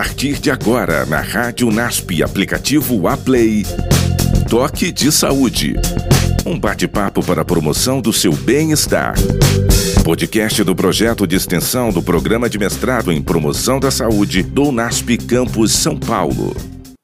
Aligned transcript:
partir 0.00 0.40
de 0.40 0.50
agora 0.50 1.04
na 1.04 1.20
Rádio 1.20 1.70
NASP, 1.70 2.22
aplicativo 2.22 3.06
Aplay. 3.06 3.64
Toque 4.48 4.90
de 4.90 5.12
Saúde. 5.12 5.74
Um 6.46 6.58
bate-papo 6.58 7.22
para 7.22 7.42
a 7.42 7.44
promoção 7.44 8.00
do 8.00 8.10
seu 8.10 8.32
bem-estar. 8.32 9.12
Podcast 10.02 10.64
do 10.64 10.74
projeto 10.74 11.26
de 11.26 11.36
extensão 11.36 11.90
do 11.90 12.02
Programa 12.02 12.48
de 12.48 12.58
Mestrado 12.58 13.12
em 13.12 13.20
Promoção 13.20 13.78
da 13.78 13.90
Saúde 13.90 14.42
do 14.42 14.72
NASP 14.72 15.18
Campus 15.18 15.72
São 15.72 15.98
Paulo. 15.98 16.56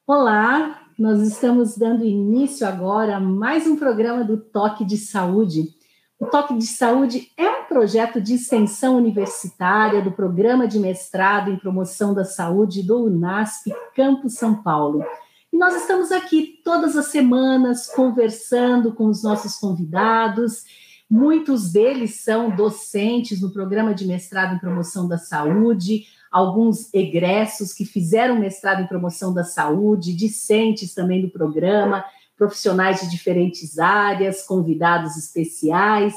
Olá, 0.07 0.79
nós 0.97 1.21
estamos 1.21 1.77
dando 1.77 2.03
início 2.03 2.67
agora 2.67 3.17
a 3.17 3.19
mais 3.19 3.67
um 3.67 3.75
programa 3.75 4.23
do 4.23 4.37
Toque 4.37 4.83
de 4.83 4.97
Saúde. 4.97 5.76
O 6.19 6.25
Toque 6.25 6.57
de 6.57 6.65
Saúde 6.65 7.31
é 7.37 7.47
um 7.47 7.65
projeto 7.65 8.19
de 8.19 8.33
extensão 8.33 8.97
universitária 8.97 10.01
do 10.01 10.11
Programa 10.11 10.67
de 10.67 10.79
Mestrado 10.79 11.51
em 11.51 11.57
Promoção 11.57 12.11
da 12.11 12.25
Saúde 12.25 12.81
do 12.81 13.05
UNASP 13.05 13.71
Campus 13.95 14.33
São 14.33 14.63
Paulo. 14.63 15.05
E 15.53 15.57
nós 15.57 15.75
estamos 15.75 16.11
aqui 16.11 16.59
todas 16.63 16.97
as 16.97 17.07
semanas 17.07 17.85
conversando 17.85 18.95
com 18.95 19.05
os 19.05 19.21
nossos 19.21 19.57
convidados. 19.57 20.63
Muitos 21.07 21.71
deles 21.71 22.19
são 22.21 22.49
docentes 22.49 23.39
no 23.39 23.51
Programa 23.51 23.93
de 23.93 24.07
Mestrado 24.07 24.55
em 24.55 24.59
Promoção 24.59 25.07
da 25.07 25.19
Saúde, 25.19 26.05
alguns 26.31 26.91
egressos 26.95 27.73
que 27.73 27.85
fizeram 27.85 28.39
mestrado 28.39 28.81
em 28.81 28.87
promoção 28.87 29.31
da 29.31 29.43
saúde, 29.43 30.15
discentes 30.15 30.95
também 30.95 31.21
do 31.21 31.29
programa, 31.29 32.03
profissionais 32.37 33.01
de 33.01 33.09
diferentes 33.09 33.79
áreas, 33.79 34.45
convidados 34.45 35.17
especiais, 35.17 36.13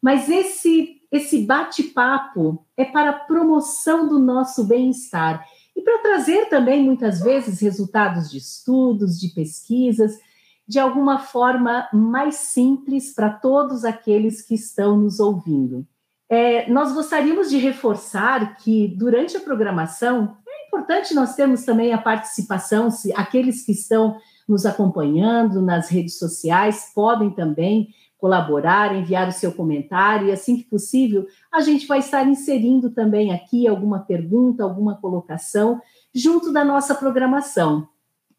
mas 0.00 0.28
esse 0.28 1.02
esse 1.12 1.44
bate-papo 1.44 2.64
é 2.74 2.86
para 2.86 3.10
a 3.10 3.12
promoção 3.12 4.08
do 4.08 4.18
nosso 4.18 4.64
bem-estar 4.64 5.46
e 5.76 5.82
para 5.82 5.98
trazer 5.98 6.48
também 6.48 6.82
muitas 6.82 7.20
vezes 7.20 7.60
resultados 7.60 8.30
de 8.30 8.38
estudos, 8.38 9.20
de 9.20 9.28
pesquisas, 9.28 10.18
de 10.66 10.78
alguma 10.78 11.18
forma 11.18 11.86
mais 11.92 12.36
simples 12.36 13.12
para 13.14 13.28
todos 13.28 13.84
aqueles 13.84 14.40
que 14.40 14.54
estão 14.54 14.96
nos 14.96 15.20
ouvindo. 15.20 15.86
É, 16.30 16.70
nós 16.70 16.92
gostaríamos 16.92 17.50
de 17.50 17.58
reforçar 17.58 18.56
que 18.56 18.88
durante 18.96 19.36
a 19.36 19.40
programação 19.40 20.38
é 20.48 20.66
importante 20.66 21.12
nós 21.12 21.34
termos 21.34 21.62
também 21.62 21.92
a 21.92 21.98
participação, 21.98 22.90
se 22.90 23.12
aqueles 23.12 23.66
que 23.66 23.72
estão 23.72 24.16
nos 24.52 24.66
acompanhando 24.66 25.62
nas 25.62 25.88
redes 25.88 26.18
sociais 26.18 26.92
podem 26.94 27.30
também 27.30 27.88
colaborar, 28.18 28.94
enviar 28.94 29.26
o 29.28 29.32
seu 29.32 29.50
comentário 29.50 30.28
e 30.28 30.30
assim 30.30 30.56
que 30.56 30.64
possível 30.64 31.26
a 31.50 31.62
gente 31.62 31.86
vai 31.86 32.00
estar 32.00 32.28
inserindo 32.28 32.90
também 32.90 33.32
aqui 33.32 33.66
alguma 33.66 34.00
pergunta, 34.00 34.62
alguma 34.62 34.94
colocação 34.96 35.80
junto 36.14 36.52
da 36.52 36.64
nossa 36.64 36.94
programação. 36.94 37.88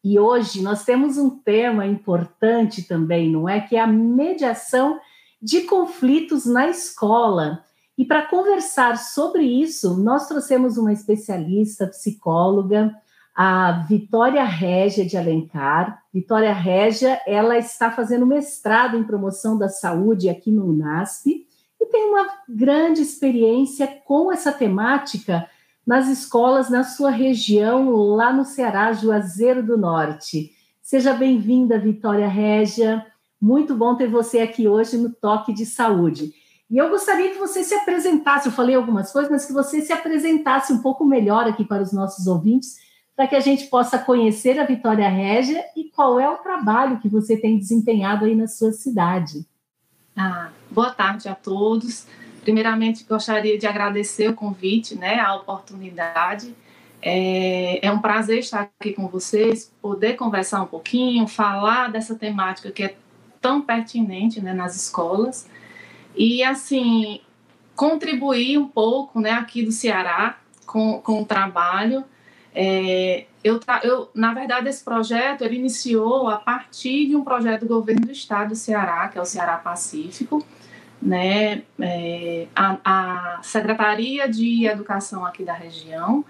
E 0.03 0.19
hoje 0.19 0.61
nós 0.61 0.85
temos 0.85 1.17
um 1.17 1.31
tema 1.31 1.87
importante 1.87 2.83
também, 2.83 3.31
não 3.31 3.49
é? 3.49 3.59
Que 3.59 3.75
é 3.75 3.79
a 3.79 3.87
mediação 3.87 4.99
de 5.41 5.61
conflitos 5.61 6.45
na 6.45 6.69
escola. 6.69 7.63
E 7.97 8.05
para 8.05 8.27
conversar 8.27 8.97
sobre 8.97 9.43
isso, 9.43 9.97
nós 9.97 10.27
trouxemos 10.27 10.77
uma 10.77 10.93
especialista, 10.93 11.87
psicóloga, 11.87 12.93
a 13.35 13.83
Vitória 13.87 14.43
Régia 14.43 15.05
de 15.05 15.17
Alencar. 15.17 16.03
Vitória 16.13 16.53
Régia, 16.53 17.19
ela 17.25 17.57
está 17.57 17.89
fazendo 17.89 18.25
mestrado 18.25 18.97
em 18.97 19.03
promoção 19.03 19.57
da 19.57 19.69
saúde 19.69 20.29
aqui 20.29 20.51
no 20.51 20.67
UNASP 20.67 21.47
e 21.81 21.85
tem 21.87 22.09
uma 22.09 22.27
grande 22.47 23.01
experiência 23.01 23.87
com 24.05 24.31
essa 24.31 24.51
temática 24.51 25.49
nas 25.85 26.07
escolas 26.07 26.69
na 26.69 26.83
sua 26.83 27.09
região, 27.09 27.89
lá 27.91 28.31
no 28.31 28.45
Ceará, 28.45 28.93
Juazeiro 28.93 29.63
do 29.63 29.77
Norte. 29.77 30.51
Seja 30.81 31.13
bem-vinda, 31.13 31.79
Vitória 31.79 32.27
Régia. 32.27 33.05
Muito 33.41 33.75
bom 33.75 33.95
ter 33.95 34.07
você 34.07 34.39
aqui 34.39 34.67
hoje 34.67 34.97
no 34.97 35.09
Toque 35.09 35.53
de 35.53 35.65
Saúde. 35.65 36.31
E 36.69 36.77
eu 36.77 36.89
gostaria 36.89 37.31
que 37.31 37.37
você 37.37 37.63
se 37.63 37.73
apresentasse, 37.73 38.47
eu 38.47 38.51
falei 38.51 38.75
algumas 38.75 39.11
coisas, 39.11 39.29
mas 39.29 39.45
que 39.45 39.53
você 39.53 39.81
se 39.81 39.91
apresentasse 39.91 40.71
um 40.71 40.81
pouco 40.81 41.03
melhor 41.03 41.47
aqui 41.47 41.65
para 41.65 41.83
os 41.83 41.91
nossos 41.91 42.27
ouvintes, 42.27 42.77
para 43.15 43.27
que 43.27 43.35
a 43.35 43.39
gente 43.39 43.65
possa 43.67 43.99
conhecer 43.99 44.59
a 44.59 44.65
Vitória 44.65 45.07
Régia 45.07 45.63
e 45.75 45.85
qual 45.85 46.19
é 46.19 46.27
o 46.27 46.37
trabalho 46.37 46.99
que 46.99 47.07
você 47.07 47.37
tem 47.37 47.57
desempenhado 47.57 48.25
aí 48.25 48.35
na 48.35 48.47
sua 48.47 48.71
cidade. 48.71 49.45
Ah, 50.15 50.49
boa 50.69 50.91
tarde 50.91 51.29
a 51.29 51.35
todos. 51.35 52.07
Primeiramente, 52.41 53.03
gostaria 53.03 53.57
de 53.57 53.67
agradecer 53.67 54.29
o 54.29 54.33
convite, 54.33 54.95
né, 54.95 55.19
a 55.19 55.35
oportunidade. 55.35 56.53
É, 57.01 57.85
é 57.85 57.91
um 57.91 57.99
prazer 57.99 58.39
estar 58.39 58.69
aqui 58.79 58.93
com 58.93 59.07
vocês, 59.07 59.71
poder 59.81 60.13
conversar 60.13 60.61
um 60.61 60.67
pouquinho, 60.67 61.27
falar 61.27 61.91
dessa 61.91 62.15
temática 62.15 62.71
que 62.71 62.83
é 62.83 62.95
tão 63.39 63.61
pertinente 63.61 64.41
né, 64.41 64.53
nas 64.53 64.75
escolas 64.75 65.47
e, 66.15 66.43
assim, 66.43 67.21
contribuir 67.75 68.57
um 68.57 68.67
pouco 68.67 69.19
né, 69.19 69.31
aqui 69.31 69.63
do 69.63 69.71
Ceará 69.71 70.39
com, 70.65 70.99
com 71.01 71.21
o 71.21 71.25
trabalho 71.25 72.05
é, 72.55 73.25
eu, 73.43 73.59
eu, 73.83 74.09
na 74.13 74.33
verdade, 74.33 74.69
esse 74.69 74.83
projeto 74.83 75.43
ele 75.43 75.55
iniciou 75.55 76.29
a 76.29 76.37
partir 76.37 77.07
de 77.07 77.15
um 77.15 77.23
projeto 77.23 77.61
do 77.61 77.67
governo 77.67 78.05
do 78.05 78.11
estado 78.11 78.49
do 78.49 78.55
Ceará, 78.55 79.07
que 79.07 79.17
é 79.17 79.21
o 79.21 79.25
Ceará 79.25 79.57
Pacífico. 79.57 80.45
Né? 81.01 81.63
É, 81.79 82.47
a, 82.55 82.77
a 82.85 83.43
Secretaria 83.43 84.29
de 84.29 84.65
Educação 84.65 85.25
aqui 85.25 85.43
da 85.43 85.53
região, 85.53 86.23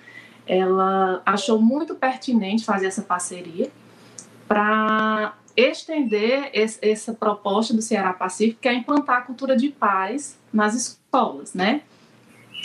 ela 0.47 1.22
achou 1.25 1.62
muito 1.62 1.94
pertinente 1.94 2.66
fazer 2.66 2.88
essa 2.88 3.03
parceria 3.03 3.69
para 4.47 5.35
estender 5.56 6.50
esse, 6.53 6.79
essa 6.81 7.13
proposta 7.13 7.73
do 7.73 7.81
Ceará 7.81 8.13
Pacífico, 8.13 8.62
que 8.62 8.67
é 8.67 8.73
implantar 8.73 9.19
a 9.19 9.22
cultura 9.22 9.56
de 9.56 9.69
paz 9.69 10.39
nas 10.51 10.73
escolas, 10.73 11.53
né? 11.53 11.81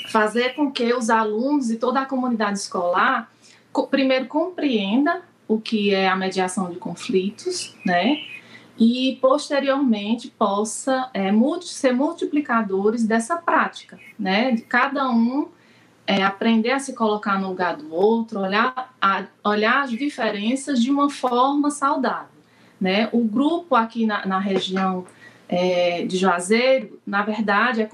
Fazer 0.09 0.55
com 0.55 0.73
que 0.73 0.95
os 0.95 1.11
alunos 1.11 1.71
e 1.71 1.77
toda 1.77 2.01
a 2.01 2.07
comunidade 2.07 2.59
escolar 2.59 3.31
primeiro 3.73 4.27
compreenda 4.27 5.23
o 5.47 5.59
que 5.59 5.95
é 5.95 6.09
a 6.09 6.17
mediação 6.17 6.71
de 6.71 6.77
conflitos, 6.77 7.75
né? 7.85 8.23
E 8.79 9.19
posteriormente 9.21 10.29
possa 10.29 11.11
é, 11.13 11.31
ser 11.63 11.93
multiplicadores 11.93 13.07
dessa 13.07 13.37
prática, 13.37 13.99
né? 14.19 14.53
De 14.53 14.63
cada 14.63 15.09
um 15.11 15.49
é, 16.07 16.23
aprender 16.23 16.71
a 16.71 16.79
se 16.79 16.95
colocar 16.95 17.41
no 17.41 17.49
lugar 17.49 17.77
do 17.77 17.93
outro, 17.93 18.41
olhar, 18.41 18.95
a, 19.01 19.25
olhar 19.45 19.83
as 19.83 19.91
diferenças 19.91 20.83
de 20.83 20.91
uma 20.91 21.11
forma 21.11 21.71
saudável, 21.71 22.29
né? 22.81 23.09
O 23.13 23.25
grupo 23.25 23.75
aqui 23.75 24.07
na, 24.07 24.25
na 24.27 24.39
região 24.39 25.07
é, 25.49 26.05
de 26.05 26.17
Juazeiro, 26.17 27.01
na 27.07 27.23
verdade, 27.23 27.81
é, 27.81 27.89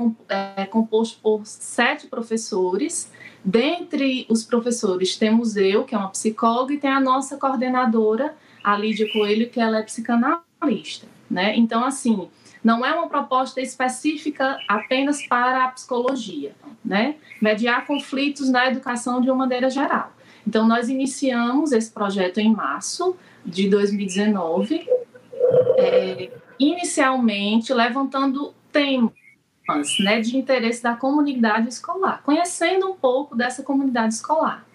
é 0.63 0.67
composto 0.67 1.19
por 1.23 1.47
sete 1.47 2.09
professores 2.09 3.11
Dentre 3.45 4.27
os 4.31 4.43
professores, 4.43 5.17
temos 5.17 5.55
eu, 5.55 5.85
que 5.85 5.95
é 5.95 5.99
uma 5.99 6.09
psicóloga, 6.09 6.73
e 6.73 6.79
tem 6.79 6.91
a 6.91 6.99
nossa 7.01 7.37
coordenadora, 7.37 8.35
a 8.63 8.75
Lídia 8.77 9.07
Coelho, 9.13 9.51
que 9.51 9.61
ela 9.61 9.81
é 9.81 9.83
psicanalista. 9.83 11.07
Né? 11.31 11.55
Então, 11.57 11.85
assim, 11.85 12.29
não 12.63 12.85
é 12.85 12.95
uma 12.95 13.07
proposta 13.07 13.61
específica 13.61 14.59
apenas 14.67 15.27
para 15.27 15.65
a 15.65 15.69
psicologia, 15.69 16.55
né? 16.83 17.17
Mediar 17.41 17.87
conflitos 17.87 18.49
na 18.49 18.69
educação 18.69 19.21
de 19.21 19.29
uma 19.29 19.37
maneira 19.37 19.69
geral. 19.69 20.13
Então, 20.47 20.67
nós 20.67 20.89
iniciamos 20.89 21.73
esse 21.73 21.91
projeto 21.91 22.39
em 22.39 22.51
março 22.51 23.17
de 23.45 23.69
2019, 23.69 24.89
é, 25.77 26.31
inicialmente 26.59 27.75
levantando 27.75 28.55
temas 28.73 29.24
né, 30.01 30.21
de 30.21 30.37
interesse 30.37 30.83
da 30.83 30.95
comunidade 30.95 31.69
escolar, 31.69 32.23
conhecendo 32.23 32.87
um 32.87 32.95
pouco 32.95 33.35
dessa 33.35 33.63
comunidade 33.63 34.15
escolar. 34.15 34.67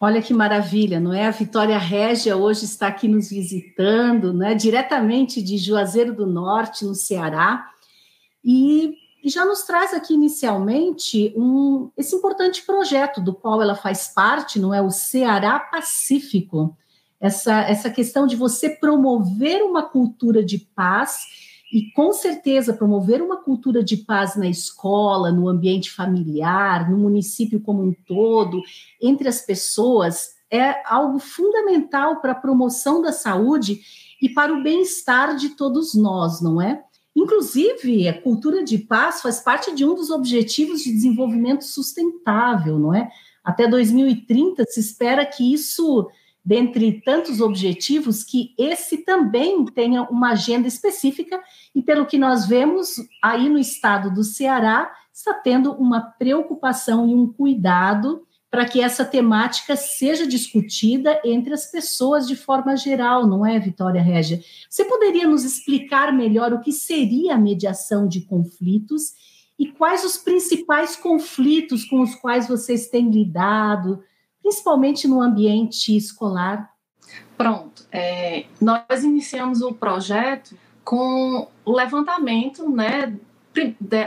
Olha 0.00 0.20
que 0.20 0.34
maravilha, 0.34 1.00
não 1.00 1.12
é? 1.14 1.26
A 1.26 1.30
Vitória 1.30 1.78
Régia 1.78 2.36
hoje 2.36 2.64
está 2.64 2.88
aqui 2.88 3.08
nos 3.08 3.30
visitando, 3.30 4.32
né, 4.34 4.54
diretamente 4.54 5.40
de 5.42 5.56
Juazeiro 5.56 6.14
do 6.14 6.26
Norte, 6.26 6.84
no 6.84 6.94
Ceará, 6.94 7.70
e, 8.44 8.94
já 9.24 9.46
nos 9.46 9.62
traz 9.62 9.94
aqui 9.94 10.12
inicialmente 10.12 11.32
um, 11.34 11.90
esse 11.96 12.14
importante 12.14 12.62
projeto 12.66 13.22
do 13.22 13.32
qual 13.32 13.62
ela 13.62 13.74
faz 13.74 14.08
parte, 14.08 14.58
não 14.58 14.74
é? 14.74 14.82
O 14.82 14.90
Ceará 14.90 15.58
Pacífico. 15.58 16.76
Essa, 17.18 17.62
essa 17.62 17.88
questão 17.88 18.26
de 18.26 18.36
você 18.36 18.68
promover 18.68 19.62
uma 19.62 19.82
cultura 19.82 20.44
de 20.44 20.58
paz 20.58 21.43
e 21.74 21.90
com 21.90 22.12
certeza 22.12 22.72
promover 22.72 23.20
uma 23.20 23.36
cultura 23.36 23.82
de 23.82 23.96
paz 23.96 24.36
na 24.36 24.48
escola, 24.48 25.32
no 25.32 25.48
ambiente 25.48 25.90
familiar, 25.90 26.88
no 26.88 26.96
município 26.96 27.60
como 27.60 27.82
um 27.82 27.92
todo, 27.92 28.62
entre 29.02 29.26
as 29.26 29.40
pessoas, 29.40 30.36
é 30.48 30.80
algo 30.86 31.18
fundamental 31.18 32.20
para 32.20 32.30
a 32.30 32.36
promoção 32.36 33.02
da 33.02 33.10
saúde 33.10 33.80
e 34.22 34.28
para 34.28 34.54
o 34.54 34.62
bem-estar 34.62 35.34
de 35.34 35.48
todos 35.56 35.96
nós, 35.96 36.40
não 36.40 36.62
é? 36.62 36.80
Inclusive, 37.16 38.06
a 38.06 38.22
cultura 38.22 38.62
de 38.62 38.78
paz 38.78 39.20
faz 39.20 39.40
parte 39.40 39.74
de 39.74 39.84
um 39.84 39.96
dos 39.96 40.10
objetivos 40.10 40.80
de 40.80 40.92
desenvolvimento 40.92 41.64
sustentável, 41.64 42.78
não 42.78 42.94
é? 42.94 43.10
Até 43.42 43.66
2030 43.66 44.64
se 44.68 44.78
espera 44.78 45.26
que 45.26 45.52
isso, 45.52 46.08
dentre 46.44 47.00
tantos 47.00 47.40
objetivos, 47.40 48.22
que 48.22 48.54
esse 48.58 48.98
também 48.98 49.64
tenha 49.64 50.02
uma 50.02 50.32
agenda 50.32 50.68
específica, 50.68 51.40
e 51.74 51.80
pelo 51.80 52.04
que 52.04 52.18
nós 52.18 52.46
vemos 52.46 52.96
aí 53.22 53.48
no 53.48 53.58
estado 53.58 54.12
do 54.12 54.22
Ceará, 54.22 54.92
está 55.12 55.32
tendo 55.32 55.72
uma 55.72 56.00
preocupação 56.00 57.08
e 57.08 57.14
um 57.14 57.32
cuidado 57.32 58.26
para 58.50 58.66
que 58.66 58.80
essa 58.80 59.04
temática 59.04 59.74
seja 59.74 60.26
discutida 60.26 61.20
entre 61.24 61.54
as 61.54 61.68
pessoas 61.70 62.28
de 62.28 62.36
forma 62.36 62.76
geral, 62.76 63.26
não 63.26 63.44
é, 63.44 63.58
Vitória 63.58 64.00
Régia? 64.00 64.40
Você 64.68 64.84
poderia 64.84 65.26
nos 65.26 65.44
explicar 65.44 66.12
melhor 66.12 66.52
o 66.52 66.60
que 66.60 66.70
seria 66.70 67.34
a 67.34 67.38
mediação 67.38 68.06
de 68.06 68.20
conflitos 68.20 69.12
e 69.58 69.72
quais 69.72 70.04
os 70.04 70.16
principais 70.16 70.94
conflitos 70.94 71.84
com 71.84 72.00
os 72.00 72.14
quais 72.14 72.46
vocês 72.46 72.88
têm 72.88 73.10
lidado, 73.10 74.04
principalmente 74.44 75.08
no 75.08 75.22
ambiente 75.22 75.96
escolar? 75.96 76.70
Pronto. 77.36 77.86
É, 77.90 78.44
nós 78.60 79.02
iniciamos 79.02 79.62
o 79.62 79.72
projeto 79.72 80.54
com 80.84 81.48
o 81.64 81.72
levantamento 81.72 82.68
né, 82.68 83.16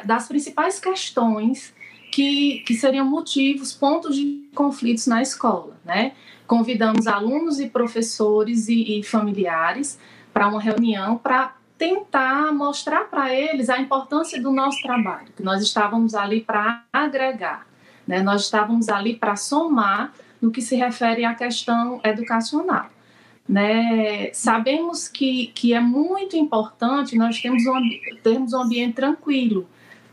das 0.06 0.28
principais 0.28 0.80
questões 0.80 1.74
que, 2.12 2.60
que 2.68 2.76
seriam 2.76 3.04
motivos, 3.04 3.74
pontos 3.74 4.16
de 4.16 4.48
conflitos 4.54 5.08
na 5.08 5.24
escola. 5.24 5.76
Né? 5.84 6.14
Convidamos 6.46 7.08
alunos 7.08 7.60
e 7.60 7.68
professores 7.68 8.70
e, 8.70 9.00
e 9.00 9.04
familiares 9.04 9.98
para 10.32 10.48
uma 10.48 10.62
reunião 10.62 11.18
para 11.18 11.56
tentar 11.80 12.54
mostrar 12.54 13.06
para 13.06 13.34
eles 13.34 13.70
a 13.70 13.80
importância 13.80 14.40
do 14.40 14.52
nosso 14.52 14.82
trabalho, 14.84 15.28
que 15.36 15.44
nós 15.44 15.62
estávamos 15.62 16.16
ali 16.16 16.42
para 16.42 16.84
agregar, 16.92 17.68
né? 18.08 18.22
nós 18.22 18.46
estávamos 18.46 18.90
ali 18.90 19.16
para 19.16 19.36
somar 19.36 20.12
no 20.42 20.52
que 20.52 20.62
se 20.62 20.76
refere 20.76 21.26
à 21.26 21.34
questão 21.34 22.00
educacional. 22.04 22.90
Né? 23.48 24.32
Sabemos 24.34 25.08
que, 25.08 25.48
que 25.48 25.74
é 25.74 25.80
muito 25.80 26.36
importante 26.36 27.18
nós 27.18 27.40
termos 27.42 27.66
um, 27.66 27.82
termos 28.22 28.54
um 28.54 28.62
ambiente 28.62 28.96
tranquilo, 28.96 29.68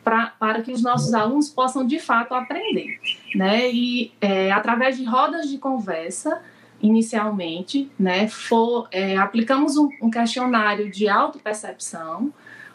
pra, 0.04 0.26
para 0.38 0.62
que 0.62 0.70
os 0.70 0.82
nossos 0.82 1.14
alunos 1.14 1.48
possam 1.48 1.86
de 1.86 1.98
fato 1.98 2.34
aprender. 2.34 3.00
Né? 3.34 3.70
E 3.72 4.12
é, 4.20 4.52
através 4.52 4.96
de 4.96 5.04
rodas 5.04 5.48
de 5.48 5.58
conversa, 5.58 6.42
inicialmente, 6.80 7.90
né, 7.98 8.28
for, 8.28 8.88
é, 8.90 9.16
aplicamos 9.16 9.76
um, 9.76 9.88
um 10.02 10.10
questionário 10.10 10.90
de 10.90 11.08
autopercepção, 11.08 12.32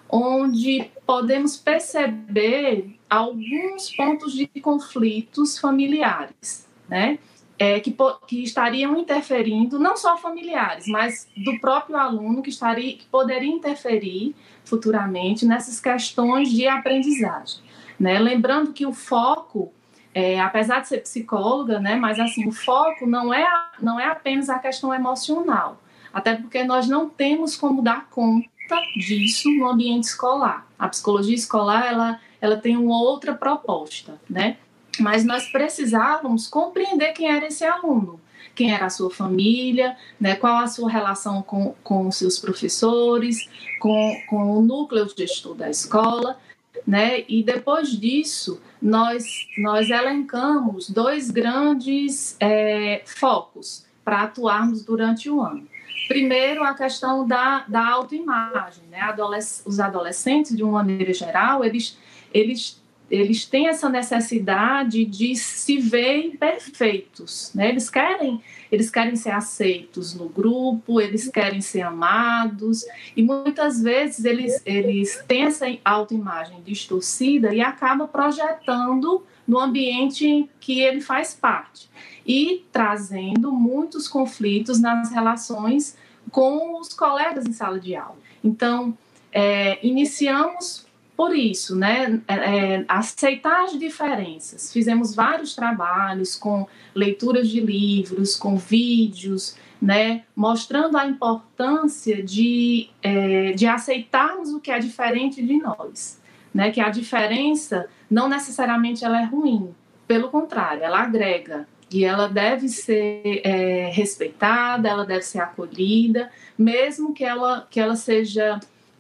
onde 0.09 0.89
podemos 1.05 1.55
perceber 1.55 2.97
alguns 3.07 3.95
pontos 3.95 4.33
de 4.33 4.47
conflitos 4.61 5.59
familiares, 5.59 6.67
né? 6.87 7.19
É, 7.61 7.77
que, 7.81 7.93
que 8.25 8.41
estariam 8.41 8.97
interferindo, 8.97 9.77
não 9.77 9.97
só 9.97 10.15
familiares, 10.15 10.87
mas 10.87 11.27
do 11.35 11.59
próprio 11.59 11.97
aluno 11.97 12.41
que, 12.41 12.49
estaria, 12.49 12.95
que 12.95 13.05
poderia 13.07 13.49
interferir 13.53 14.33
futuramente 14.63 15.45
nessas 15.45 15.77
questões 15.77 16.49
de 16.49 16.67
aprendizagem. 16.69 17.61
Né? 17.99 18.17
Lembrando 18.17 18.71
que 18.71 18.85
o 18.85 18.93
foco, 18.93 19.73
é, 20.13 20.39
apesar 20.39 20.79
de 20.79 20.87
ser 20.87 21.01
psicóloga, 21.01 21.79
né, 21.81 21.97
mas 21.97 22.17
assim, 22.17 22.47
o 22.47 22.51
foco 22.51 23.05
não 23.05 23.33
é, 23.33 23.45
não 23.81 23.99
é 23.99 24.05
apenas 24.05 24.49
a 24.49 24.57
questão 24.57 24.93
emocional, 24.93 25.81
até 26.13 26.35
porque 26.35 26.63
nós 26.63 26.87
não 26.87 27.09
temos 27.09 27.57
como 27.57 27.81
dar 27.81 28.09
conta 28.09 28.47
disso 28.95 29.49
no 29.51 29.67
ambiente 29.67 30.05
escolar. 30.05 30.65
A 30.77 30.87
psicologia 30.87 31.35
escolar, 31.35 31.87
ela, 31.87 32.19
ela 32.39 32.57
tem 32.57 32.77
uma 32.77 33.01
outra 33.01 33.33
proposta, 33.33 34.19
né? 34.29 34.57
Mas 34.99 35.25
nós 35.25 35.51
precisávamos 35.51 36.47
compreender 36.47 37.13
quem 37.13 37.29
era 37.29 37.47
esse 37.47 37.63
aluno, 37.63 38.19
quem 38.55 38.73
era 38.73 38.85
a 38.85 38.89
sua 38.89 39.09
família, 39.09 39.95
né, 40.19 40.35
qual 40.35 40.57
a 40.57 40.67
sua 40.67 40.89
relação 40.89 41.41
com, 41.41 41.75
com 41.83 42.07
os 42.07 42.17
seus 42.17 42.39
professores, 42.39 43.49
com, 43.79 44.21
com 44.27 44.57
o 44.57 44.61
núcleo 44.61 45.05
de 45.05 45.23
estudo 45.23 45.55
da 45.55 45.69
escola, 45.69 46.37
né? 46.85 47.23
E 47.27 47.43
depois 47.43 47.89
disso, 47.89 48.61
nós, 48.81 49.47
nós 49.57 49.89
elencamos 49.89 50.89
dois 50.89 51.29
grandes 51.29 52.35
é, 52.39 53.01
focos 53.05 53.85
para 54.03 54.23
atuarmos 54.23 54.83
durante 54.83 55.29
o 55.29 55.41
ano. 55.41 55.67
Primeiro, 56.07 56.63
a 56.63 56.73
questão 56.73 57.27
da, 57.27 57.65
da 57.67 57.87
autoimagem. 57.87 58.83
Né? 58.89 58.99
Adolesc 58.99 59.61
os 59.67 59.79
adolescentes, 59.79 60.55
de 60.55 60.63
uma 60.63 60.79
maneira 60.79 61.13
geral, 61.13 61.63
eles, 61.63 61.97
eles 62.33 62.81
eles 63.09 63.45
têm 63.45 63.67
essa 63.67 63.89
necessidade 63.89 65.03
de 65.05 65.35
se 65.35 65.77
verem 65.79 66.31
perfeitos, 66.31 67.51
né? 67.53 67.69
Eles 67.69 67.89
querem, 67.89 68.41
eles 68.71 68.89
querem 68.89 69.15
ser 69.15 69.31
aceitos 69.31 70.13
no 70.13 70.29
grupo, 70.29 71.01
eles 71.01 71.27
querem 71.27 71.61
ser 71.61 71.81
amados 71.81 72.85
e 73.15 73.23
muitas 73.23 73.81
vezes 73.81 74.25
eles 74.25 74.61
eles 74.65 75.23
têm 75.27 75.43
essa 75.43 75.65
autoimagem 75.83 76.61
distorcida 76.63 77.53
e 77.53 77.61
acaba 77.61 78.07
projetando 78.07 79.23
no 79.47 79.59
ambiente 79.59 80.27
em 80.27 80.49
que 80.59 80.79
ele 80.79 81.01
faz 81.01 81.33
parte 81.33 81.89
e 82.25 82.63
trazendo 82.71 83.51
muitos 83.51 84.07
conflitos 84.07 84.79
nas 84.79 85.11
relações 85.11 85.97
com 86.29 86.79
os 86.79 86.93
colegas 86.93 87.45
em 87.45 87.53
sala 87.53 87.79
de 87.79 87.95
aula. 87.95 88.17
Então, 88.43 88.95
é, 89.31 89.79
iniciamos 89.85 90.85
por 91.19 91.35
isso, 91.35 91.75
né, 91.75 92.21
é, 92.29 92.33
é, 92.35 92.85
aceitar 92.87 93.65
as 93.65 93.77
diferenças. 93.77 94.71
Fizemos 94.71 95.13
vários 95.13 95.53
trabalhos 95.53 96.33
com 96.33 96.65
leituras 96.95 97.49
de 97.49 97.59
livros, 97.59 98.37
com 98.37 98.55
vídeos, 98.55 99.57
né, 99.81 100.23
mostrando 100.33 100.97
a 100.97 101.05
importância 101.05 102.23
de, 102.23 102.89
é, 103.03 103.51
de 103.51 103.67
aceitarmos 103.67 104.53
o 104.53 104.61
que 104.61 104.71
é 104.71 104.79
diferente 104.79 105.45
de 105.45 105.57
nós, 105.57 106.21
né, 106.53 106.71
que 106.71 106.79
a 106.79 106.87
diferença 106.87 107.87
não 108.09 108.29
necessariamente 108.29 109.03
ela 109.03 109.21
é 109.21 109.25
ruim, 109.25 109.75
pelo 110.07 110.29
contrário, 110.29 110.83
ela 110.83 111.01
agrega 111.01 111.67
e 111.91 112.05
ela 112.05 112.29
deve 112.29 112.69
ser 112.69 113.41
é, 113.43 113.89
respeitada, 113.91 114.87
ela 114.87 115.05
deve 115.05 115.23
ser 115.23 115.39
acolhida, 115.39 116.31
mesmo 116.57 117.13
que 117.13 117.25
ela, 117.25 117.67
que 117.69 117.77
ela 117.77 117.97
seja 117.97 118.57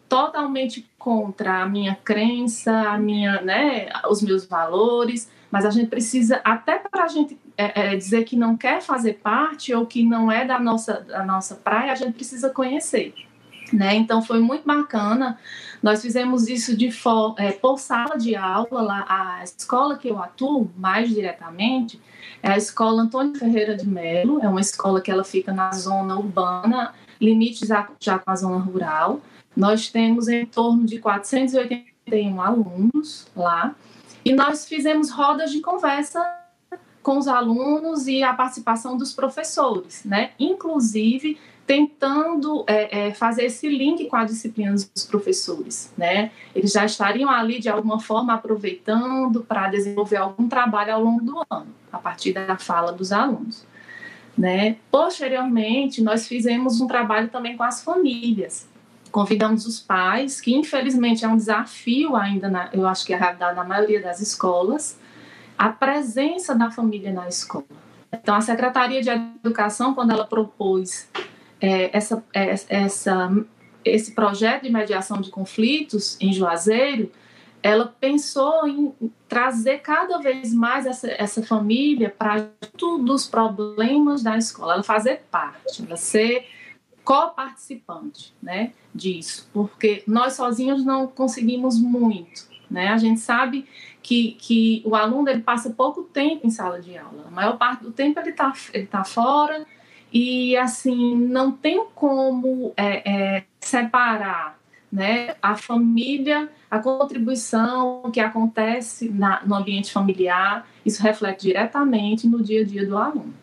totalmente 0.09 0.88
contra 0.99 1.63
a 1.63 1.65
minha 1.65 1.95
crença, 1.95 2.71
a 2.71 2.97
minha, 2.99 3.41
né, 3.41 3.89
os 4.09 4.21
meus 4.21 4.45
valores, 4.45 5.31
mas 5.49 5.65
a 5.65 5.71
gente 5.71 5.87
precisa, 5.87 6.41
até 6.43 6.77
para 6.77 7.05
a 7.05 7.07
gente 7.07 7.39
é, 7.57 7.93
é, 7.93 7.95
dizer 7.95 8.25
que 8.25 8.35
não 8.35 8.55
quer 8.55 8.81
fazer 8.81 9.13
parte 9.13 9.73
ou 9.73 9.85
que 9.85 10.03
não 10.03 10.31
é 10.31 10.45
da 10.45 10.59
nossa, 10.59 10.99
da 11.01 11.23
nossa 11.23 11.55
praia, 11.55 11.91
a 11.91 11.95
gente 11.95 12.13
precisa 12.13 12.49
conhecer. 12.49 13.13
Né? 13.73 13.95
Então 13.95 14.21
foi 14.21 14.39
muito 14.39 14.65
bacana. 14.65 15.37
Nós 15.81 16.01
fizemos 16.01 16.47
isso 16.47 16.75
de 16.75 16.91
for, 16.91 17.35
é, 17.37 17.51
por 17.51 17.79
sala 17.79 18.17
de 18.17 18.35
aula. 18.35 18.81
Lá, 18.81 19.05
a 19.07 19.43
escola 19.43 19.97
que 19.97 20.07
eu 20.07 20.21
atuo 20.21 20.69
mais 20.75 21.09
diretamente 21.09 22.01
é 22.41 22.49
a 22.51 22.57
escola 22.57 23.03
Antônio 23.03 23.35
Ferreira 23.35 23.75
de 23.75 23.87
Melo. 23.87 24.39
É 24.41 24.47
uma 24.47 24.61
escola 24.61 25.01
que 25.01 25.11
ela 25.11 25.23
fica 25.23 25.53
na 25.53 25.71
zona 25.71 26.17
urbana, 26.17 26.93
limites 27.21 27.69
já, 27.99 28.17
com 28.17 28.31
a 28.31 28.35
zona 28.35 28.57
rural. 28.57 29.21
Nós 29.59 29.89
temos 29.89 30.29
em 30.29 30.45
torno 30.45 30.85
de 30.85 30.99
481 30.99 32.41
alunos 32.41 33.27
lá 33.35 33.75
e 34.23 34.31
nós 34.31 34.65
fizemos 34.65 35.11
rodas 35.11 35.51
de 35.51 35.59
conversa 35.59 36.25
com 37.03 37.17
os 37.17 37.27
alunos 37.27 38.07
e 38.07 38.23
a 38.23 38.33
participação 38.33 38.97
dos 38.97 39.11
professores, 39.11 40.05
né? 40.05 40.31
Inclusive 40.39 41.37
tentando 41.67 42.63
é, 42.67 43.07
é, 43.07 43.13
fazer 43.13 43.43
esse 43.43 43.67
link 43.67 44.05
com 44.05 44.15
a 44.15 44.23
disciplina 44.23 44.71
dos 44.71 45.05
professores, 45.05 45.93
né? 45.97 46.31
Eles 46.55 46.71
já 46.71 46.85
estariam 46.85 47.29
ali 47.29 47.59
de 47.59 47.67
alguma 47.67 47.99
forma 47.99 48.33
aproveitando 48.33 49.41
para 49.41 49.67
desenvolver 49.67 50.15
algum 50.15 50.47
trabalho 50.47 50.93
ao 50.93 51.03
longo 51.03 51.21
do 51.21 51.37
ano, 51.49 51.67
a 51.91 51.97
partir 51.97 52.31
da 52.31 52.57
fala 52.57 52.93
dos 52.93 53.11
alunos. 53.11 53.67
Né? 54.37 54.77
Posteriormente, 54.89 56.01
nós 56.01 56.25
fizemos 56.25 56.79
um 56.79 56.87
trabalho 56.87 57.27
também 57.27 57.57
com 57.57 57.63
as 57.63 57.83
famílias, 57.83 58.68
convidamos 59.11 59.65
os 59.65 59.79
pais, 59.79 60.39
que 60.39 60.53
infelizmente 60.55 61.25
é 61.25 61.27
um 61.27 61.37
desafio 61.37 62.15
ainda, 62.15 62.49
na, 62.49 62.69
eu 62.73 62.87
acho 62.87 63.05
que 63.05 63.13
é 63.13 63.15
a 63.15 63.19
realidade 63.19 63.55
na 63.55 63.63
maioria 63.63 64.01
das 64.01 64.19
escolas, 64.19 64.99
a 65.57 65.69
presença 65.69 66.55
da 66.55 66.71
família 66.71 67.11
na 67.11 67.27
escola. 67.27 67.65
Então, 68.11 68.35
a 68.35 68.41
Secretaria 68.41 69.01
de 69.01 69.09
Educação, 69.09 69.93
quando 69.93 70.11
ela 70.11 70.25
propôs 70.25 71.09
é, 71.61 71.95
essa, 71.95 72.23
é, 72.33 72.55
essa, 72.69 73.45
esse 73.83 74.13
projeto 74.13 74.63
de 74.63 74.71
mediação 74.71 75.21
de 75.21 75.29
conflitos 75.29 76.17
em 76.19 76.33
Juazeiro, 76.33 77.11
ela 77.61 77.93
pensou 77.99 78.67
em 78.67 78.93
trazer 79.27 79.79
cada 79.79 80.17
vez 80.17 80.53
mais 80.53 80.85
essa, 80.85 81.09
essa 81.11 81.43
família 81.43 82.09
para 82.09 82.49
todos 82.77 83.23
os 83.23 83.27
problemas 83.27 84.23
da 84.23 84.37
escola, 84.37 84.73
ela 84.73 84.83
fazer 84.83 85.23
parte, 85.29 85.83
ela 85.85 85.97
ser 85.97 86.47
co-participante 87.09 88.35
né, 88.39 88.71
disso, 88.93 89.49
porque 89.51 90.03
nós 90.05 90.33
sozinhos 90.33 90.85
não 90.85 91.07
conseguimos 91.07 91.81
muito. 91.81 92.47
Né? 92.69 92.89
A 92.89 92.97
gente 92.97 93.19
sabe 93.19 93.65
que, 94.03 94.33
que 94.33 94.83
o 94.85 94.95
aluno 94.95 95.27
ele 95.27 95.41
passa 95.41 95.71
pouco 95.71 96.03
tempo 96.03 96.45
em 96.45 96.51
sala 96.51 96.79
de 96.79 96.95
aula. 96.95 97.25
A 97.27 97.31
maior 97.31 97.57
parte 97.57 97.81
do 97.81 97.91
tempo 97.91 98.19
ele 98.19 98.29
está 98.29 98.53
ele 98.71 98.85
tá 98.85 99.03
fora 99.03 99.65
e, 100.13 100.55
assim, 100.55 101.15
não 101.15 101.51
tem 101.51 101.83
como 101.95 102.73
é, 102.77 103.11
é, 103.11 103.43
separar 103.59 104.59
né, 104.91 105.35
a 105.41 105.55
família, 105.55 106.47
a 106.69 106.77
contribuição 106.77 108.11
que 108.13 108.19
acontece 108.19 109.09
na, 109.09 109.41
no 109.43 109.55
ambiente 109.55 109.91
familiar, 109.91 110.67
isso 110.85 111.01
reflete 111.01 111.41
diretamente 111.41 112.27
no 112.27 112.43
dia 112.43 112.61
a 112.61 112.63
dia 112.63 112.85
do 112.85 112.95
aluno. 112.95 113.33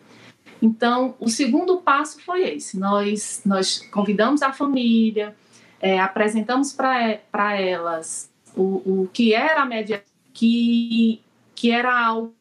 Então, 0.61 1.15
o 1.19 1.29
segundo 1.29 1.77
passo 1.77 2.21
foi 2.23 2.43
esse: 2.49 2.79
nós, 2.79 3.41
nós 3.45 3.79
convidamos 3.91 4.41
a 4.41 4.51
família, 4.51 5.35
é, 5.79 5.99
apresentamos 5.99 6.73
para 6.73 7.59
elas 7.59 8.29
o, 8.55 9.03
o 9.03 9.09
que 9.13 9.33
era 9.33 9.61
a 9.61 9.65
média, 9.65 10.03
que, 10.33 11.21
que 11.55 11.71
era 11.71 11.97
algo 12.05 12.33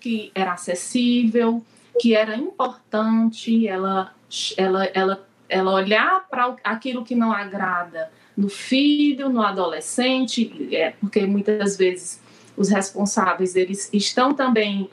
que 0.00 0.30
era 0.34 0.52
acessível, 0.52 1.64
que 2.00 2.14
era 2.14 2.36
importante 2.36 3.66
ela, 3.66 4.14
ela, 4.56 4.84
ela, 4.86 5.28
ela 5.48 5.72
olhar 5.72 6.28
para 6.28 6.56
aquilo 6.64 7.04
que 7.04 7.14
não 7.14 7.32
agrada 7.32 8.10
no 8.36 8.48
filho, 8.48 9.28
no 9.28 9.42
adolescente, 9.42 10.68
é, 10.74 10.90
porque 11.00 11.26
muitas 11.26 11.76
vezes 11.76 12.20
os 12.56 12.68
responsáveis 12.68 13.54
eles 13.54 13.88
estão 13.92 14.34
também 14.34 14.90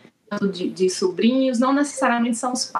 de, 0.51 0.69
de 0.69 0.89
sobrinhos, 0.89 1.60
não 1.60 1.74
necessariamente 1.74 2.38
são 2.38 2.53
os 2.53 2.72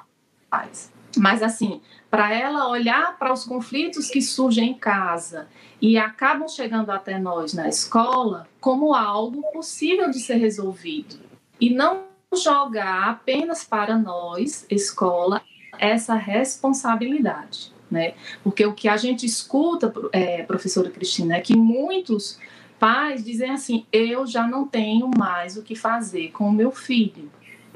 pais, 0.50 0.92
mas 1.18 1.42
assim 1.42 1.82
para 2.10 2.34
ela 2.34 2.70
olhar 2.70 3.18
para 3.18 3.34
os 3.34 3.44
conflitos 3.44 4.10
que 4.10 4.22
surgem 4.22 4.72
em 4.72 4.74
casa 4.74 5.48
e 5.82 5.98
acabam 5.98 6.48
chegando 6.48 6.90
até 6.90 7.20
nós 7.20 7.54
na 7.54 7.68
escola 7.68 8.48
como 8.60 8.94
algo 8.94 9.44
possível 9.52 10.10
de 10.10 10.20
ser 10.20 10.36
resolvido. 10.36 11.20
E 11.60 11.70
não 11.70 12.06
jogar 12.34 13.10
apenas 13.10 13.64
para 13.64 13.98
nós, 13.98 14.66
escola, 14.70 15.42
essa 15.78 16.16
responsabilidade, 16.16 17.74
né? 17.90 18.14
Porque 18.44 18.66
o 18.66 18.74
que 18.74 18.88
a 18.88 18.98
gente 18.98 19.26
escuta, 19.26 19.94
é, 20.12 20.44
professora 20.44 20.90
Cristina, 20.90 21.38
é 21.38 21.42
que 21.42 21.56
muitos 21.56 22.40
pais 22.80 23.24
dizem 23.24 23.52
assim: 23.52 23.86
eu 23.92 24.26
já 24.26 24.48
não 24.48 24.68
tenho 24.68 25.10
mais 25.18 25.58
o 25.58 25.64
que 25.64 25.76
fazer 25.76 26.32
com 26.32 26.48
o 26.50 26.54
meu 26.54 26.72
filho, 26.72 27.30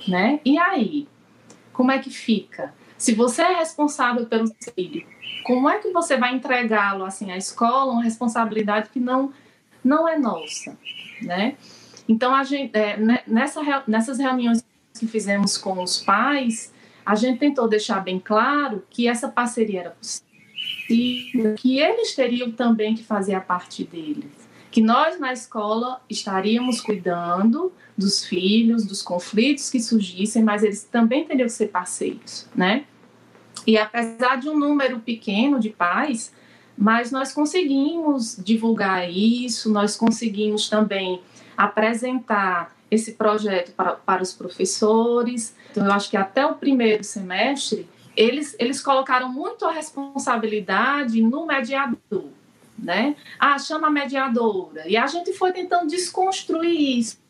né? 0.07 0.39
E 0.43 0.57
aí, 0.57 1.07
como 1.73 1.91
é 1.91 1.99
que 1.99 2.09
fica? 2.09 2.73
Se 2.97 3.13
você 3.13 3.41
é 3.41 3.55
responsável 3.57 4.25
pelo 4.25 4.47
filho, 4.75 5.05
como 5.43 5.69
é 5.69 5.79
que 5.79 5.91
você 5.91 6.17
vai 6.17 6.35
entregá-lo 6.35 7.03
assim 7.03 7.31
à 7.31 7.37
escola, 7.37 7.93
uma 7.93 8.03
responsabilidade 8.03 8.89
que 8.89 8.99
não 8.99 9.33
não 9.83 10.07
é 10.07 10.17
nossa, 10.17 10.77
né? 11.23 11.55
Então 12.07 12.35
a 12.35 12.43
gente 12.43 12.77
é, 12.77 12.97
né, 12.97 13.23
nessa, 13.25 13.61
nessas 13.87 14.19
reuniões 14.19 14.63
que 14.97 15.07
fizemos 15.07 15.57
com 15.57 15.81
os 15.81 15.97
pais, 15.97 16.71
a 17.05 17.15
gente 17.15 17.39
tentou 17.39 17.67
deixar 17.67 18.01
bem 18.01 18.19
claro 18.19 18.83
que 18.89 19.07
essa 19.07 19.27
parceria 19.27 19.79
era 19.81 19.89
possível, 19.91 21.55
que 21.55 21.79
eles 21.79 22.13
teriam 22.13 22.51
também 22.51 22.93
que 22.93 23.03
fazer 23.03 23.33
a 23.33 23.41
parte 23.41 23.83
deles, 23.83 24.47
que 24.69 24.81
nós 24.81 25.19
na 25.19 25.33
escola 25.33 26.01
estaríamos 26.09 26.79
cuidando 26.79 27.73
dos 28.01 28.25
filhos, 28.25 28.85
dos 28.85 29.01
conflitos 29.01 29.69
que 29.69 29.79
surgissem, 29.79 30.43
mas 30.43 30.63
eles 30.63 30.83
também 30.83 31.25
teriam 31.25 31.45
que 31.45 31.53
ser 31.53 31.67
parceiros, 31.67 32.47
né? 32.55 32.85
E 33.65 33.77
apesar 33.77 34.37
de 34.37 34.49
um 34.49 34.57
número 34.57 34.99
pequeno 34.99 35.59
de 35.59 35.69
pais, 35.69 36.33
mas 36.77 37.11
nós 37.11 37.31
conseguimos 37.31 38.35
divulgar 38.43 39.09
isso, 39.09 39.71
nós 39.71 39.95
conseguimos 39.95 40.67
também 40.67 41.21
apresentar 41.55 42.75
esse 42.89 43.13
projeto 43.13 43.71
para, 43.73 43.93
para 43.93 44.23
os 44.23 44.33
professores. 44.33 45.55
Então, 45.69 45.85
eu 45.85 45.93
acho 45.93 46.09
que 46.09 46.17
até 46.17 46.45
o 46.45 46.55
primeiro 46.55 47.03
semestre, 47.03 47.87
eles, 48.17 48.55
eles 48.59 48.81
colocaram 48.81 49.29
muito 49.29 49.63
a 49.63 49.71
responsabilidade 49.71 51.21
no 51.21 51.45
mediador, 51.45 52.29
né? 52.77 53.15
Ah, 53.39 53.57
chama 53.59 53.87
a 53.87 53.91
mediadora. 53.91 54.87
E 54.87 54.97
a 54.97 55.07
gente 55.07 55.33
foi 55.33 55.53
tentando 55.53 55.87
desconstruir 55.87 56.99
isso. 56.99 57.20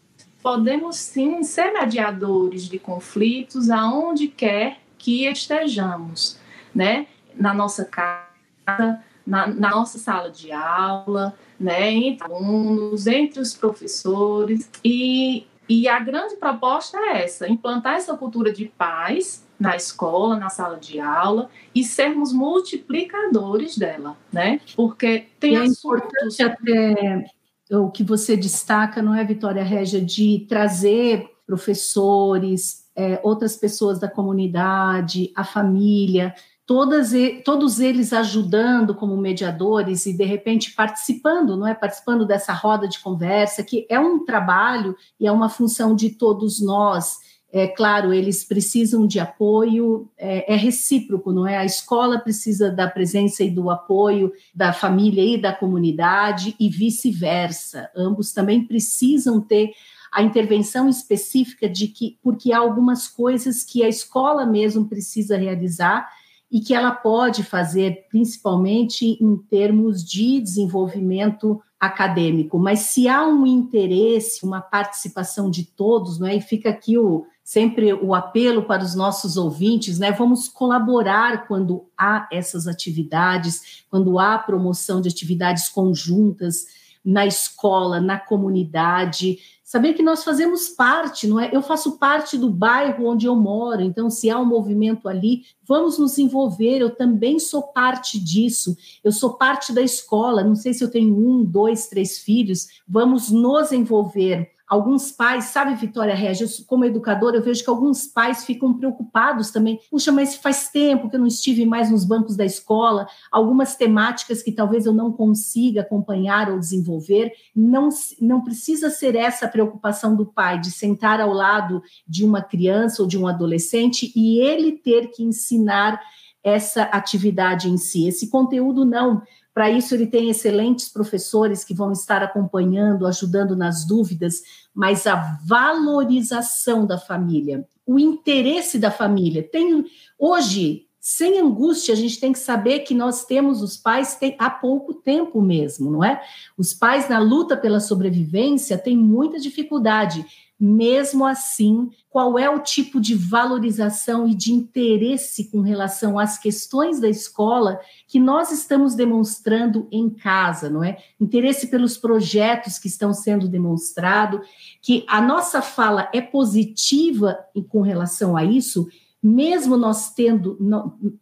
Podemos 0.42 0.96
sim 0.96 1.44
ser 1.44 1.72
mediadores 1.72 2.64
de 2.64 2.80
conflitos 2.80 3.70
aonde 3.70 4.28
quer 4.28 4.80
que 4.98 5.26
estejamos, 5.26 6.38
né? 6.74 7.08
Na 7.36 7.54
nossa 7.54 7.86
casa, 7.86 9.04
na, 9.26 9.48
na 9.48 9.70
nossa 9.70 9.98
sala 9.98 10.30
de 10.30 10.52
aula, 10.52 11.36
né? 11.60 11.92
Entre 11.92 12.26
alunos, 12.26 13.08
entre 13.08 13.40
os 13.40 13.54
professores. 13.54 14.70
E, 14.84 15.46
e 15.70 15.88
a 15.88 16.00
grande 16.00 16.36
proposta 16.36 16.98
é 16.98 17.24
essa: 17.24 17.48
implantar 17.48 17.96
essa 17.96 18.16
cultura 18.18 18.52
de 18.52 18.66
paz 18.66 19.46
na 19.60 19.76
escola, 19.76 20.36
na 20.38 20.50
sala 20.50 20.78
de 20.78 21.00
aula 21.00 21.50
e 21.74 21.84
sermos 21.84 22.34
multiplicadores 22.34 23.78
dela, 23.78 24.18
né? 24.34 24.60
Porque 24.76 25.28
tem 25.40 25.56
é 25.56 25.60
assuntos... 25.60 26.40
até 26.40 27.26
o 27.72 27.90
que 27.90 28.04
você 28.04 28.36
destaca, 28.36 29.02
não 29.02 29.16
é, 29.16 29.24
Vitória 29.24 29.64
Régia, 29.64 30.04
de 30.04 30.46
trazer 30.48 31.30
professores, 31.46 32.86
é, 32.96 33.20
outras 33.24 33.56
pessoas 33.56 34.00
da 34.00 34.10
comunidade, 34.10 35.32
a 35.36 35.44
família, 35.44 36.34
todas, 36.66 37.12
todos 37.44 37.80
eles 37.80 38.14
ajudando 38.14 38.96
como 38.96 39.18
mediadores 39.18 40.06
e 40.06 40.14
de 40.16 40.24
repente 40.24 40.74
participando, 40.74 41.58
não 41.58 41.68
é? 41.68 41.74
Participando 41.74 42.26
dessa 42.26 42.54
roda 42.54 42.88
de 42.88 43.00
conversa, 43.00 43.64
que 43.64 43.86
é 43.90 44.00
um 44.00 44.24
trabalho 44.24 44.96
e 45.20 45.28
é 45.28 45.32
uma 45.32 45.50
função 45.50 45.96
de 45.96 46.12
todos 46.12 46.62
nós. 46.62 47.18
É 47.54 47.68
claro, 47.68 48.14
eles 48.14 48.46
precisam 48.46 49.06
de 49.06 49.20
apoio, 49.20 50.10
é, 50.18 50.54
é, 50.54 50.56
recíproco, 50.56 51.34
não 51.34 51.46
é? 51.46 51.58
A 51.58 51.66
escola 51.66 52.18
precisa 52.18 52.72
da 52.72 52.88
presença 52.88 53.44
e 53.44 53.52
do 53.52 53.70
apoio 53.70 54.32
da 54.56 54.72
família 54.72 55.22
e 55.22 55.40
da 55.40 55.52
comunidade 55.52 56.56
e 56.58 56.70
vice-versa. 56.70 57.90
Ambos 57.94 58.32
também 58.32 58.66
precisam 58.66 59.42
ter 59.42 59.72
a 60.14 60.22
intervenção 60.22 60.88
específica 60.88 61.68
de 61.68 61.88
que, 61.88 62.18
porque 62.24 62.54
há 62.54 62.60
algumas 62.60 63.08
coisas 63.08 63.66
que 63.66 63.84
a 63.84 63.90
escola 63.90 64.46
mesmo 64.46 64.88
precisa 64.88 65.36
realizar 65.36 66.10
e 66.50 66.62
que 66.62 66.74
ela 66.74 66.92
pode 66.92 67.44
fazer, 67.44 68.08
principalmente 68.10 69.18
em 69.22 69.38
termos 69.38 70.04
de 70.04 70.40
desenvolvimento 70.40 71.62
acadêmico. 71.80 72.60
Mas 72.60 72.80
se 72.80 73.08
há 73.08 73.26
um 73.26 73.46
interesse, 73.46 74.46
uma 74.46 74.62
participação 74.62 75.50
de 75.50 75.66
todos, 75.66 76.20
não 76.20 76.28
é? 76.28 76.36
E 76.36 76.42
fica 76.42 76.70
aqui 76.70 76.98
o 76.98 77.26
sempre 77.52 77.94
o 77.94 78.16
apelo 78.16 78.64
para 78.64 78.82
os 78.82 78.96
nossos 78.96 79.36
ouvintes, 79.36 80.00
né? 80.00 80.10
Vamos 80.14 80.48
colaborar 80.48 81.50
quando 81.50 81.86
há 81.98 82.26
essas 82.32 82.66
atividades, 82.66 83.84
quando 83.90 84.18
há 84.18 84.38
promoção 84.38 85.02
de 85.02 85.10
atividades 85.10 85.68
conjuntas 85.68 86.66
na 87.04 87.26
escola, 87.26 88.00
na 88.00 88.18
comunidade, 88.18 89.38
saber 89.66 89.96
que 89.96 90.02
nós 90.02 90.24
fazemos 90.24 90.70
parte, 90.70 91.28
não 91.28 91.42
é? 91.42 91.50
Eu 91.52 91.62
faço 91.62 91.98
parte 91.98 92.38
do 92.38 92.50
bairro 92.50 93.06
onde 93.06 93.26
eu 93.26 93.36
moro, 93.36 93.82
então 93.82 94.10
se 94.10 94.30
há 94.30 94.40
um 94.40 94.46
movimento 94.46 95.10
ali, 95.10 95.42
vamos 95.68 96.00
nos 96.00 96.18
envolver. 96.18 96.78
Eu 96.78 96.96
também 96.96 97.38
sou 97.38 97.64
parte 97.64 98.18
disso. 98.18 98.78
Eu 99.04 99.12
sou 99.12 99.34
parte 99.34 99.74
da 99.74 99.82
escola. 99.82 100.42
Não 100.42 100.56
sei 100.56 100.74
se 100.74 100.86
eu 100.86 100.90
tenho 100.90 101.14
um, 101.18 101.44
dois, 101.44 101.88
três 101.88 102.20
filhos. 102.20 102.68
Vamos 102.88 103.30
nos 103.30 103.74
envolver 103.74 104.52
alguns 104.72 105.12
pais, 105.12 105.44
sabe, 105.46 105.76
Vitória 105.76 106.16
Regia, 106.16 106.48
como 106.66 106.86
educadora, 106.86 107.36
eu 107.36 107.44
vejo 107.44 107.62
que 107.62 107.70
alguns 107.70 108.08
pais 108.08 108.46
ficam 108.46 108.74
preocupados 108.74 109.52
também. 109.52 109.82
Puxa, 109.92 110.14
mas 110.14 110.38
faz 110.38 110.70
tempo 110.70 111.10
que 111.10 111.18
eu 111.18 111.20
não 111.20 111.28
estive 111.28 111.66
mais 111.66 111.92
nos 111.92 112.06
bancos 112.06 112.38
da 112.38 112.46
escola, 112.46 113.06
algumas 113.30 113.76
temáticas 113.76 114.42
que 114.42 114.50
talvez 114.50 114.86
eu 114.86 114.94
não 114.94 115.12
consiga 115.12 115.82
acompanhar 115.82 116.50
ou 116.50 116.58
desenvolver. 116.58 117.34
Não, 117.54 117.90
não 118.22 118.42
precisa 118.42 118.90
ser 118.90 119.14
essa 119.14 119.46
a 119.46 119.50
preocupação 119.50 120.16
do 120.16 120.26
pai, 120.26 120.58
de 120.58 120.72
sentar 120.72 121.20
ao 121.20 121.34
lado 121.34 121.84
de 122.08 122.24
uma 122.24 122.42
criança 122.42 123.02
ou 123.02 123.08
de 123.10 123.18
um 123.18 123.28
adolescente 123.28 124.10
e 124.16 124.40
ele 124.40 124.72
ter 124.72 125.12
que 125.12 125.22
ensinar 125.22 126.00
essa 126.42 126.84
atividade 126.84 127.70
em 127.70 127.78
si. 127.78 128.08
Esse 128.08 128.30
conteúdo 128.30 128.86
não 128.86 129.22
para 129.54 129.70
isso, 129.70 129.94
ele 129.94 130.08
tem 130.08 130.30
excelentes 130.30 130.88
professores 130.88 131.64
que 131.64 131.74
vão 131.74 131.92
estar 131.92 132.24
acompanhando, 132.24 133.06
ajudando 133.06 133.56
nas 133.56 133.86
dúvidas, 133.86 134.42
mas 134.74 135.06
a 135.06 135.38
valorização 135.46 136.86
da 136.86 136.98
família, 136.98 137.68
o 137.86 138.00
interesse 138.00 138.80
da 138.80 138.90
família. 138.90 139.44
Tem 139.44 139.86
hoje 140.18 140.88
sem 141.02 141.40
angústia, 141.40 141.96
a 141.96 141.98
gente 141.98 142.20
tem 142.20 142.32
que 142.32 142.38
saber 142.38 142.82
que 142.82 142.94
nós 142.94 143.26
temos 143.26 143.64
os 143.64 143.76
pais 143.76 144.16
tem, 144.16 144.36
há 144.38 144.52
pouco 144.52 144.94
tempo 144.94 145.42
mesmo, 145.42 145.90
não 145.90 146.04
é? 146.04 146.22
Os 146.56 146.76
pais 146.76 147.10
na 147.10 147.18
luta 147.18 147.58
pela 147.58 147.80
sobrevivência 147.80 148.78
têm 148.78 148.96
muita 148.96 149.40
dificuldade. 149.40 150.24
Mesmo 150.64 151.26
assim, 151.26 151.90
qual 152.08 152.38
é 152.38 152.48
o 152.48 152.60
tipo 152.60 153.02
de 153.02 153.16
valorização 153.16 154.28
e 154.28 154.36
de 154.36 154.54
interesse 154.54 155.50
com 155.50 155.62
relação 155.62 156.20
às 156.20 156.38
questões 156.38 157.00
da 157.00 157.10
escola 157.10 157.80
que 158.08 158.20
nós 158.20 158.52
estamos 158.52 158.94
demonstrando 158.94 159.88
em 159.92 160.08
casa, 160.08 160.70
não 160.70 160.84
é? 160.84 161.00
Interesse 161.20 161.66
pelos 161.66 161.98
projetos 161.98 162.78
que 162.78 162.88
estão 162.88 163.12
sendo 163.12 163.48
demonstrados, 163.48 164.48
que 164.84 165.04
a 165.08 165.20
nossa 165.20 165.64
fala 165.64 166.12
é 166.14 166.22
positiva 166.22 167.40
com 167.68 167.82
relação 167.82 168.38
a 168.38 168.46
isso, 168.46 168.88
mesmo 169.24 169.76
nós 169.78 170.14
tendo, 170.14 170.60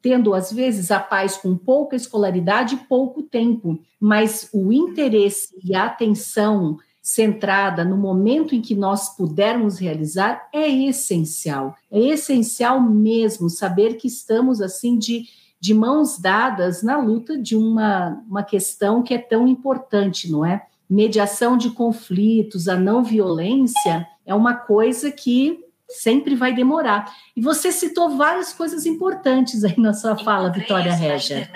tendo 0.01 0.34
às 0.34 0.51
vezes 0.51 0.91
a 0.91 1.00
paz 1.00 1.38
com 1.38 1.55
pouca 1.55 1.96
escolaridade 1.96 2.75
e 2.75 2.88
pouco 2.88 3.24
tempo, 3.24 3.79
mas 3.98 4.50
o 4.53 4.74
interesse 4.74 5.50
e 5.63 5.74
a 5.74 5.86
atenção 5.86 6.77
centrada 7.01 7.84
no 7.84 7.98
momento 7.98 8.53
em 8.53 8.62
que 8.62 8.75
nós 8.75 9.15
pudermos 9.15 9.79
realizar 9.79 10.48
é 10.53 10.68
essencial. 10.68 11.75
É 11.91 12.00
essencial 12.00 12.82
mesmo 12.82 13.50
saber 13.50 13.96
que 13.96 14.08
estamos 14.08 14.62
assim 14.62 14.98
de, 14.98 15.25
de 15.60 15.74
mãos 15.74 16.20
dadas 16.20 16.84
na 16.84 16.98
luta 16.98 17.38
de 17.38 17.56
uma, 17.56 18.22
uma 18.27 18.44
questão 18.44 19.01
que 19.01 19.13
é 19.13 19.18
tão 19.18 19.48
importante, 19.48 20.32
não 20.32 20.46
é? 20.46 20.65
Mediação 20.89 21.58
de 21.58 21.70
conflitos, 21.70 22.68
a 22.68 22.75
não 22.75 23.03
violência 23.03 24.08
é 24.25 24.34
uma 24.34 24.56
coisa 24.56 25.12
que 25.12 25.63
sempre 25.88 26.36
vai 26.36 26.53
demorar. 26.53 27.12
E 27.36 27.41
você 27.41 27.72
citou 27.72 28.15
várias 28.18 28.53
coisas 28.53 28.86
importantes 28.86 29.63
aí 29.63 29.75
na 29.77 29.94
sua 29.94 30.15
fala, 30.18 30.51
Vitória 30.51 30.94
Regia. 30.94 31.50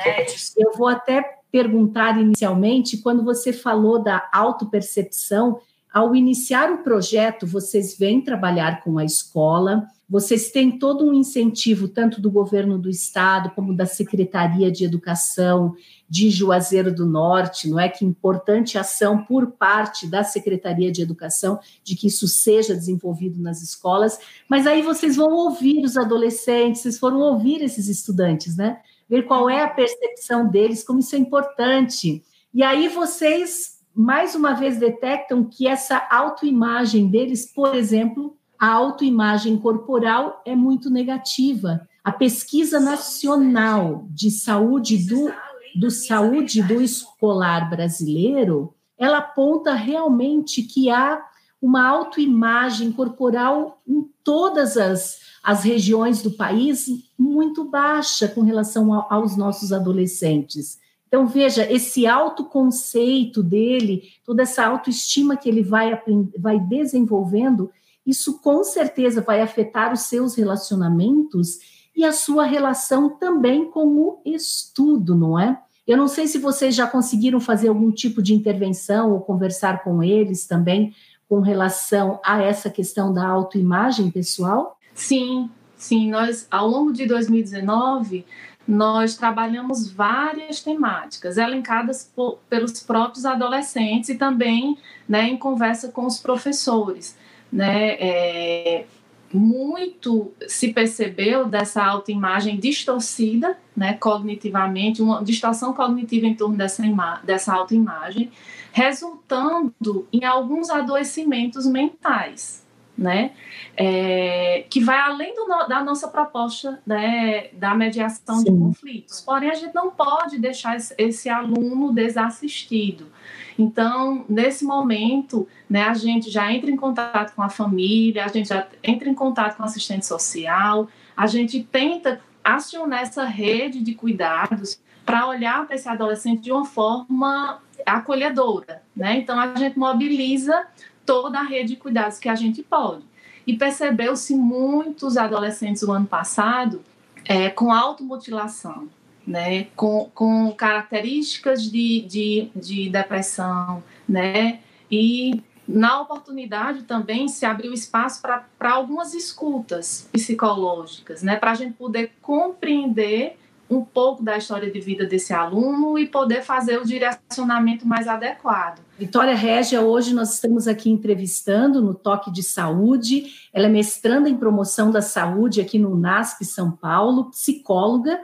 Eu 0.57 0.73
vou 0.75 0.87
até 0.87 1.42
perguntar 1.53 2.19
inicialmente, 2.19 2.97
quando 2.97 3.23
você 3.23 3.53
falou 3.53 4.01
da 4.01 4.27
autopercepção, 4.33 5.59
ao 5.93 6.15
iniciar 6.15 6.71
o 6.71 6.79
projeto, 6.79 7.45
vocês 7.45 7.95
vêm 7.95 8.23
trabalhar 8.23 8.83
com 8.83 8.97
a 8.97 9.05
escola, 9.05 9.85
vocês 10.09 10.49
têm 10.49 10.79
todo 10.79 11.05
um 11.05 11.13
incentivo, 11.13 11.87
tanto 11.87 12.19
do 12.19 12.31
governo 12.31 12.79
do 12.79 12.89
estado, 12.89 13.51
como 13.51 13.75
da 13.75 13.85
Secretaria 13.85 14.71
de 14.71 14.83
Educação 14.83 15.75
de 16.09 16.31
Juazeiro 16.31 16.91
do 16.91 17.05
Norte, 17.05 17.69
não 17.69 17.79
é? 17.79 17.87
Que 17.87 18.03
importante 18.03 18.75
ação 18.75 19.23
por 19.23 19.51
parte 19.51 20.07
da 20.07 20.23
Secretaria 20.23 20.91
de 20.91 21.03
Educação 21.03 21.59
de 21.83 21.95
que 21.95 22.07
isso 22.07 22.27
seja 22.27 22.73
desenvolvido 22.73 23.39
nas 23.39 23.61
escolas. 23.61 24.17
Mas 24.49 24.65
aí 24.65 24.81
vocês 24.81 25.15
vão 25.15 25.31
ouvir 25.31 25.85
os 25.85 25.97
adolescentes, 25.97 26.81
vocês 26.81 26.97
foram 26.97 27.19
ouvir 27.19 27.61
esses 27.61 27.87
estudantes, 27.87 28.57
né? 28.57 28.79
Ver 29.09 29.23
qual 29.23 29.49
é 29.49 29.63
a 29.63 29.69
percepção 29.69 30.47
deles, 30.47 30.83
como 30.83 30.99
isso 30.99 31.15
é 31.15 31.19
importante. 31.19 32.23
E 32.53 32.63
aí 32.63 32.87
vocês, 32.87 33.79
mais 33.93 34.35
uma 34.35 34.53
vez, 34.53 34.77
detectam 34.77 35.43
que 35.43 35.67
essa 35.67 36.07
autoimagem 36.09 37.07
deles, 37.07 37.51
por 37.51 37.75
exemplo, 37.75 38.37
a 38.59 38.69
autoimagem 38.69 39.57
corporal 39.57 40.41
é 40.45 40.55
muito 40.55 40.89
negativa. 40.89 41.87
A 42.03 42.11
pesquisa 42.11 42.79
nacional 42.79 44.07
de 44.09 44.31
saúde 44.31 44.97
do, 45.07 45.33
do 45.75 45.89
saúde 45.89 46.61
do 46.61 46.81
escolar 46.81 47.69
brasileiro, 47.69 48.73
ela 48.97 49.17
aponta 49.17 49.73
realmente 49.73 50.63
que 50.63 50.89
há 50.89 51.21
uma 51.61 51.87
autoimagem 51.87 52.91
corporal 52.91 53.81
em 53.87 54.05
todas 54.23 54.77
as, 54.77 55.17
as 55.43 55.63
regiões 55.63 56.21
do 56.21 56.31
país 56.31 56.87
muito 57.19 57.65
baixa 57.65 58.27
com 58.29 58.41
relação 58.41 58.93
a, 58.93 59.05
aos 59.09 59.35
nossos 59.35 59.73
adolescentes. 59.73 60.79
Então, 61.07 61.27
veja, 61.27 61.71
esse 61.71 62.07
autoconceito 62.07 63.43
dele, 63.43 64.03
toda 64.25 64.41
essa 64.41 64.65
autoestima 64.65 65.35
que 65.35 65.49
ele 65.49 65.61
vai, 65.61 66.01
vai 66.39 66.59
desenvolvendo, 66.59 67.69
isso 68.05 68.39
com 68.39 68.63
certeza 68.63 69.21
vai 69.21 69.41
afetar 69.41 69.93
os 69.93 70.01
seus 70.01 70.33
relacionamentos 70.35 71.59
e 71.95 72.03
a 72.03 72.11
sua 72.11 72.45
relação 72.45 73.09
também 73.09 73.69
com 73.69 73.87
o 73.87 74.21
estudo, 74.25 75.13
não 75.13 75.37
é? 75.37 75.61
Eu 75.85 75.97
não 75.97 76.07
sei 76.07 76.27
se 76.27 76.39
vocês 76.39 76.73
já 76.73 76.87
conseguiram 76.87 77.39
fazer 77.39 77.67
algum 77.67 77.91
tipo 77.91 78.21
de 78.21 78.33
intervenção 78.33 79.11
ou 79.11 79.19
conversar 79.19 79.83
com 79.83 80.01
eles 80.01 80.47
também 80.47 80.95
com 81.27 81.41
relação 81.41 82.19
a 82.23 82.41
essa 82.41 82.69
questão 82.69 83.13
da 83.13 83.27
autoimagem 83.27 84.09
pessoal? 84.09 84.77
Sim, 84.93 85.49
sim. 85.75 86.09
Nós, 86.09 86.47
ao 86.49 86.67
longo 86.67 86.93
de 86.93 87.05
2019, 87.05 88.25
nós 88.67 89.15
trabalhamos 89.17 89.91
várias 89.91 90.61
temáticas 90.61 91.37
elencadas 91.37 92.09
por, 92.15 92.39
pelos 92.49 92.79
próprios 92.79 93.25
adolescentes 93.25 94.09
e 94.09 94.15
também 94.15 94.77
né, 95.07 95.27
em 95.27 95.37
conversa 95.37 95.89
com 95.89 96.05
os 96.05 96.19
professores. 96.19 97.17
Né, 97.51 97.91
é, 97.99 98.85
muito 99.33 100.31
se 100.47 100.71
percebeu 100.71 101.47
dessa 101.47 101.83
autoimagem 101.83 102.57
distorcida, 102.57 103.57
né, 103.75 103.93
cognitivamente, 103.95 105.01
uma 105.01 105.23
distorção 105.23 105.73
cognitiva 105.73 106.27
em 106.27 106.35
torno 106.35 106.55
dessa, 106.55 106.83
dessa 107.23 107.53
autoimagem, 107.53 108.31
resultando 108.71 110.07
em 110.13 110.23
alguns 110.23 110.69
adoecimentos 110.69 111.65
mentais, 111.65 112.62
né? 112.97 113.31
É, 113.75 114.65
que 114.69 114.79
vai 114.79 114.99
além 114.99 115.33
do, 115.33 115.47
da 115.67 115.83
nossa 115.83 116.07
proposta 116.07 116.79
né, 116.85 117.47
da 117.53 117.73
mediação 117.73 118.37
Sim. 118.37 118.43
de 118.43 118.51
conflitos. 118.51 119.21
Porém, 119.21 119.49
a 119.49 119.55
gente 119.55 119.73
não 119.73 119.89
pode 119.89 120.37
deixar 120.37 120.75
esse, 120.75 120.93
esse 120.97 121.29
aluno 121.29 121.91
desassistido. 121.91 123.11
Então, 123.57 124.25
nesse 124.29 124.63
momento, 124.63 125.47
né, 125.69 125.83
a 125.83 125.93
gente 125.93 126.29
já 126.29 126.51
entra 126.51 126.69
em 126.69 126.75
contato 126.75 127.35
com 127.35 127.41
a 127.41 127.49
família, 127.49 128.25
a 128.25 128.27
gente 128.27 128.49
já 128.49 128.67
entra 128.83 129.09
em 129.09 129.13
contato 129.13 129.57
com 129.57 129.63
o 129.63 129.65
assistente 129.65 130.05
social, 130.05 130.87
a 131.15 131.27
gente 131.27 131.63
tenta 131.63 132.21
acionar 132.43 133.01
essa 133.01 133.23
rede 133.23 133.81
de 133.81 133.95
cuidados 133.95 134.79
para 135.05 135.27
olhar 135.27 135.65
para 135.65 135.75
esse 135.75 135.87
adolescente 135.87 136.41
de 136.41 136.51
uma 136.51 136.65
forma 136.65 137.61
acolhedora, 137.85 138.81
né? 138.95 139.17
Então 139.17 139.39
a 139.39 139.53
gente 139.55 139.77
mobiliza 139.77 140.65
toda 141.05 141.39
a 141.39 141.43
rede 141.43 141.69
de 141.69 141.75
cuidados 141.75 142.19
que 142.19 142.29
a 142.29 142.35
gente 142.35 142.61
pode. 142.63 143.03
E 143.45 143.55
percebeu-se 143.57 144.35
muitos 144.35 145.17
adolescentes 145.17 145.81
no 145.83 145.91
ano 145.91 146.07
passado 146.07 146.81
é, 147.25 147.49
com 147.49 147.71
automutilação, 147.71 148.87
né? 149.25 149.65
Com, 149.75 150.09
com 150.13 150.51
características 150.51 151.63
de, 151.63 152.01
de, 152.01 152.49
de 152.55 152.89
depressão, 152.89 153.83
né? 154.07 154.59
E 154.89 155.41
na 155.67 156.01
oportunidade 156.01 156.83
também 156.83 157.27
se 157.27 157.45
abriu 157.45 157.73
espaço 157.73 158.21
para 158.21 158.71
algumas 158.73 159.13
escutas 159.13 160.07
psicológicas, 160.11 161.23
né? 161.23 161.35
Para 161.35 161.51
a 161.51 161.55
gente 161.55 161.73
poder 161.73 162.11
compreender 162.21 163.37
um 163.69 163.83
pouco 163.83 164.21
da 164.21 164.37
história 164.37 164.69
de 164.69 164.79
vida 164.79 165.05
desse 165.05 165.33
aluno 165.33 165.97
e 165.97 166.07
poder 166.07 166.43
fazer 166.43 166.79
o 166.79 166.85
direcionamento 166.85 167.87
mais 167.87 168.07
adequado. 168.07 168.79
Vitória 168.97 169.35
Régia, 169.35 169.81
hoje 169.81 170.13
nós 170.13 170.35
estamos 170.35 170.67
aqui 170.67 170.89
entrevistando 170.89 171.81
no 171.81 171.95
Toque 171.95 172.31
de 172.31 172.43
Saúde. 172.43 173.25
Ela 173.51 173.65
é 173.65 173.69
mestranda 173.69 174.29
em 174.29 174.37
promoção 174.37 174.91
da 174.91 175.01
saúde 175.01 175.59
aqui 175.59 175.79
no 175.79 175.97
NASP 175.97 176.45
São 176.45 176.71
Paulo, 176.71 177.31
psicóloga, 177.31 178.19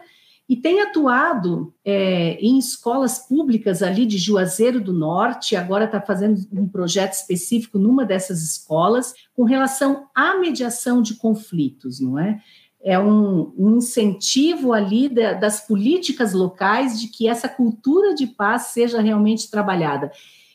e 0.48 0.56
tem 0.56 0.82
atuado 0.82 1.74
é, 1.84 2.34
em 2.40 2.58
escolas 2.58 3.20
públicas 3.20 3.82
ali 3.82 4.06
de 4.06 4.18
Juazeiro 4.18 4.80
do 4.80 4.94
Norte, 4.94 5.56
agora 5.56 5.86
está 5.86 6.02
fazendo 6.02 6.40
um 6.52 6.68
projeto 6.68 7.14
específico 7.14 7.78
numa 7.78 8.06
dessas 8.06 8.44
escolas 8.44 9.14
com 9.36 9.44
relação 9.44 10.08
à 10.14 10.38
mediação 10.38 11.02
de 11.02 11.16
conflitos, 11.16 12.00
não 12.00 12.18
é? 12.18 12.40
é 12.82 12.98
um, 12.98 13.54
um 13.58 13.78
incentivo 13.78 14.72
ali 14.74 15.10
da, 15.10 15.34
das 15.34 15.68
políticas 15.68 16.34
locais 16.34 17.00
de 17.00 17.08
que 17.08 17.28
essa 17.28 17.50
cultura 17.50 18.14
de 18.14 18.26
paz 18.28 18.68
seja 18.68 19.02
realmente 19.02 19.52
trabalhada. 19.52 20.12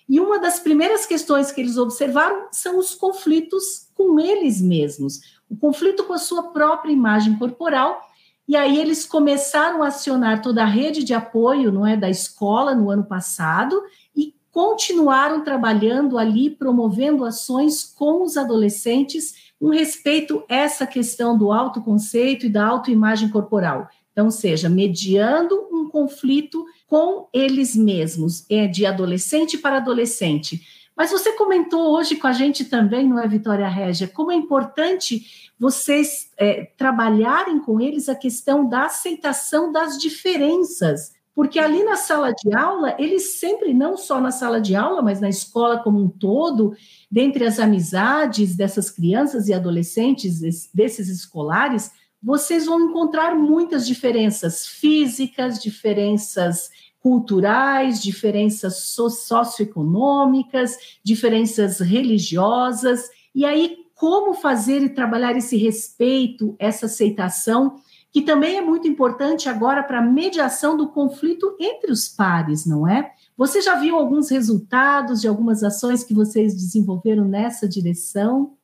E 0.09 0.21
uma 0.21 0.39
das 0.39 0.59
primeiras 0.59 1.07
questões 1.07 1.51
que 1.51 1.61
eles 1.61 1.77
observaram 1.77 2.49
são 2.53 2.79
os 2.79 2.95
conflitos 2.95 3.89
com 3.95 4.21
eles 4.21 4.61
mesmos, 4.61 5.21
o 5.49 5.57
conflito 5.57 6.05
com 6.05 6.13
a 6.13 6.19
sua 6.19 6.51
própria 6.51 6.93
imagem 6.93 7.39
corporal. 7.39 8.01
E 8.47 8.57
aí 8.57 8.79
eles 8.79 9.07
começaram 9.07 9.83
a 9.83 9.89
acionar 9.89 10.43
toda 10.43 10.63
a 10.63 10.67
rede 10.67 11.03
de 11.03 11.15
apoio, 11.15 11.73
não 11.73 11.87
é, 11.87 11.97
da 11.97 12.11
escola 12.11 12.75
no 12.75 12.91
ano 12.91 13.05
passado 13.05 13.83
e 14.15 14.35
continuaram 14.51 15.43
trabalhando 15.43 16.19
ali, 16.19 16.51
promovendo 16.51 17.25
ações 17.25 17.83
com 17.83 18.23
os 18.23 18.37
adolescentes 18.37 19.53
com 19.59 19.71
respeito 19.71 20.45
a 20.49 20.55
essa 20.55 20.87
questão 20.87 21.39
do 21.39 21.51
autoconceito 21.51 22.45
e 22.45 22.51
da 22.51 22.67
autoimagem 22.67 23.31
corporal. 23.31 23.89
Então, 24.13 24.31
seja, 24.31 24.69
mediando 24.69 25.69
um 25.73 25.89
conflito 25.89 26.65
com 26.95 27.27
eles 27.33 27.75
mesmos, 27.75 28.47
é 28.49 28.69
de 28.69 28.87
adolescente 28.87 29.59
para 29.59 29.79
adolescente, 29.79 30.63
Mas 30.97 31.11
você 31.11 31.33
comentou 31.33 31.91
hoje 31.91 32.15
com 32.15 32.29
a 32.29 32.33
gente 32.33 32.67
também, 32.67 33.09
não 33.09 33.19
é, 33.19 33.27
Vitória 33.27 33.67
Régia, 33.67 34.07
como 34.07 34.31
é 34.31 34.37
importante 34.37 35.51
vocês 35.59 36.31
é, 36.37 36.71
trabalharem 36.77 37.59
com 37.59 37.81
eles 37.81 38.09
a 38.09 38.15
questão 38.15 38.69
da 38.69 38.85
aceitação 38.85 39.73
das 39.73 39.99
diferenças. 39.99 41.13
Porque 41.35 41.59
ali 41.59 41.83
na 41.83 41.97
sala 41.97 42.31
de 42.31 42.55
aula, 42.57 42.95
eles 42.97 43.41
sempre, 43.41 43.75
não 43.75 43.97
só 43.97 44.21
na 44.21 44.31
sala 44.31 44.61
de 44.61 44.77
aula, 44.77 45.03
mas 45.03 45.21
na 45.21 45.29
escola 45.29 45.83
como 45.83 46.01
um 46.01 46.09
todo, 46.09 46.77
dentre 47.11 47.45
as 47.45 47.59
amizades 47.59 48.55
dessas 48.55 48.89
crianças 48.89 49.49
e 49.49 49.53
adolescentes, 49.53 50.71
desses 50.73 51.09
escolares, 51.09 51.91
vocês 52.25 52.65
vão 52.65 52.81
encontrar 52.89 53.35
muitas 53.35 53.87
diferenças 53.87 54.67
físicas, 54.67 55.59
diferenças 55.59 56.71
culturais, 57.05 58.03
diferenças 58.03 58.95
socioeconômicas, 58.95 60.97
diferenças 61.05 61.79
religiosas. 61.79 63.11
E 63.35 63.45
aí, 63.45 63.77
como 63.95 64.33
fazer 64.33 64.83
e 64.83 64.89
trabalhar 64.89 65.37
esse 65.37 65.59
respeito, 65.59 66.57
essa 66.59 66.87
aceitação, 66.87 67.77
que 68.11 68.23
também 68.23 68.57
é 68.57 68.63
muito 68.63 68.89
importante 68.89 69.51
agora 69.51 69.83
para 69.83 69.99
a 69.99 70.03
mediação 70.03 70.79
do 70.79 70.89
conflito 70.89 71.55
entre 71.61 71.93
os 71.93 72.09
pares, 72.09 72.65
não 72.65 72.89
é? 72.89 73.13
Você 73.37 73.61
já 73.61 73.75
viu 73.75 73.97
alguns 73.97 74.31
resultados 74.31 75.21
de 75.21 75.29
algumas 75.29 75.63
ações 75.63 76.03
que 76.03 76.15
vocês 76.15 76.55
desenvolveram 76.55 77.27
nessa 77.27 77.69
direção? 77.69 78.55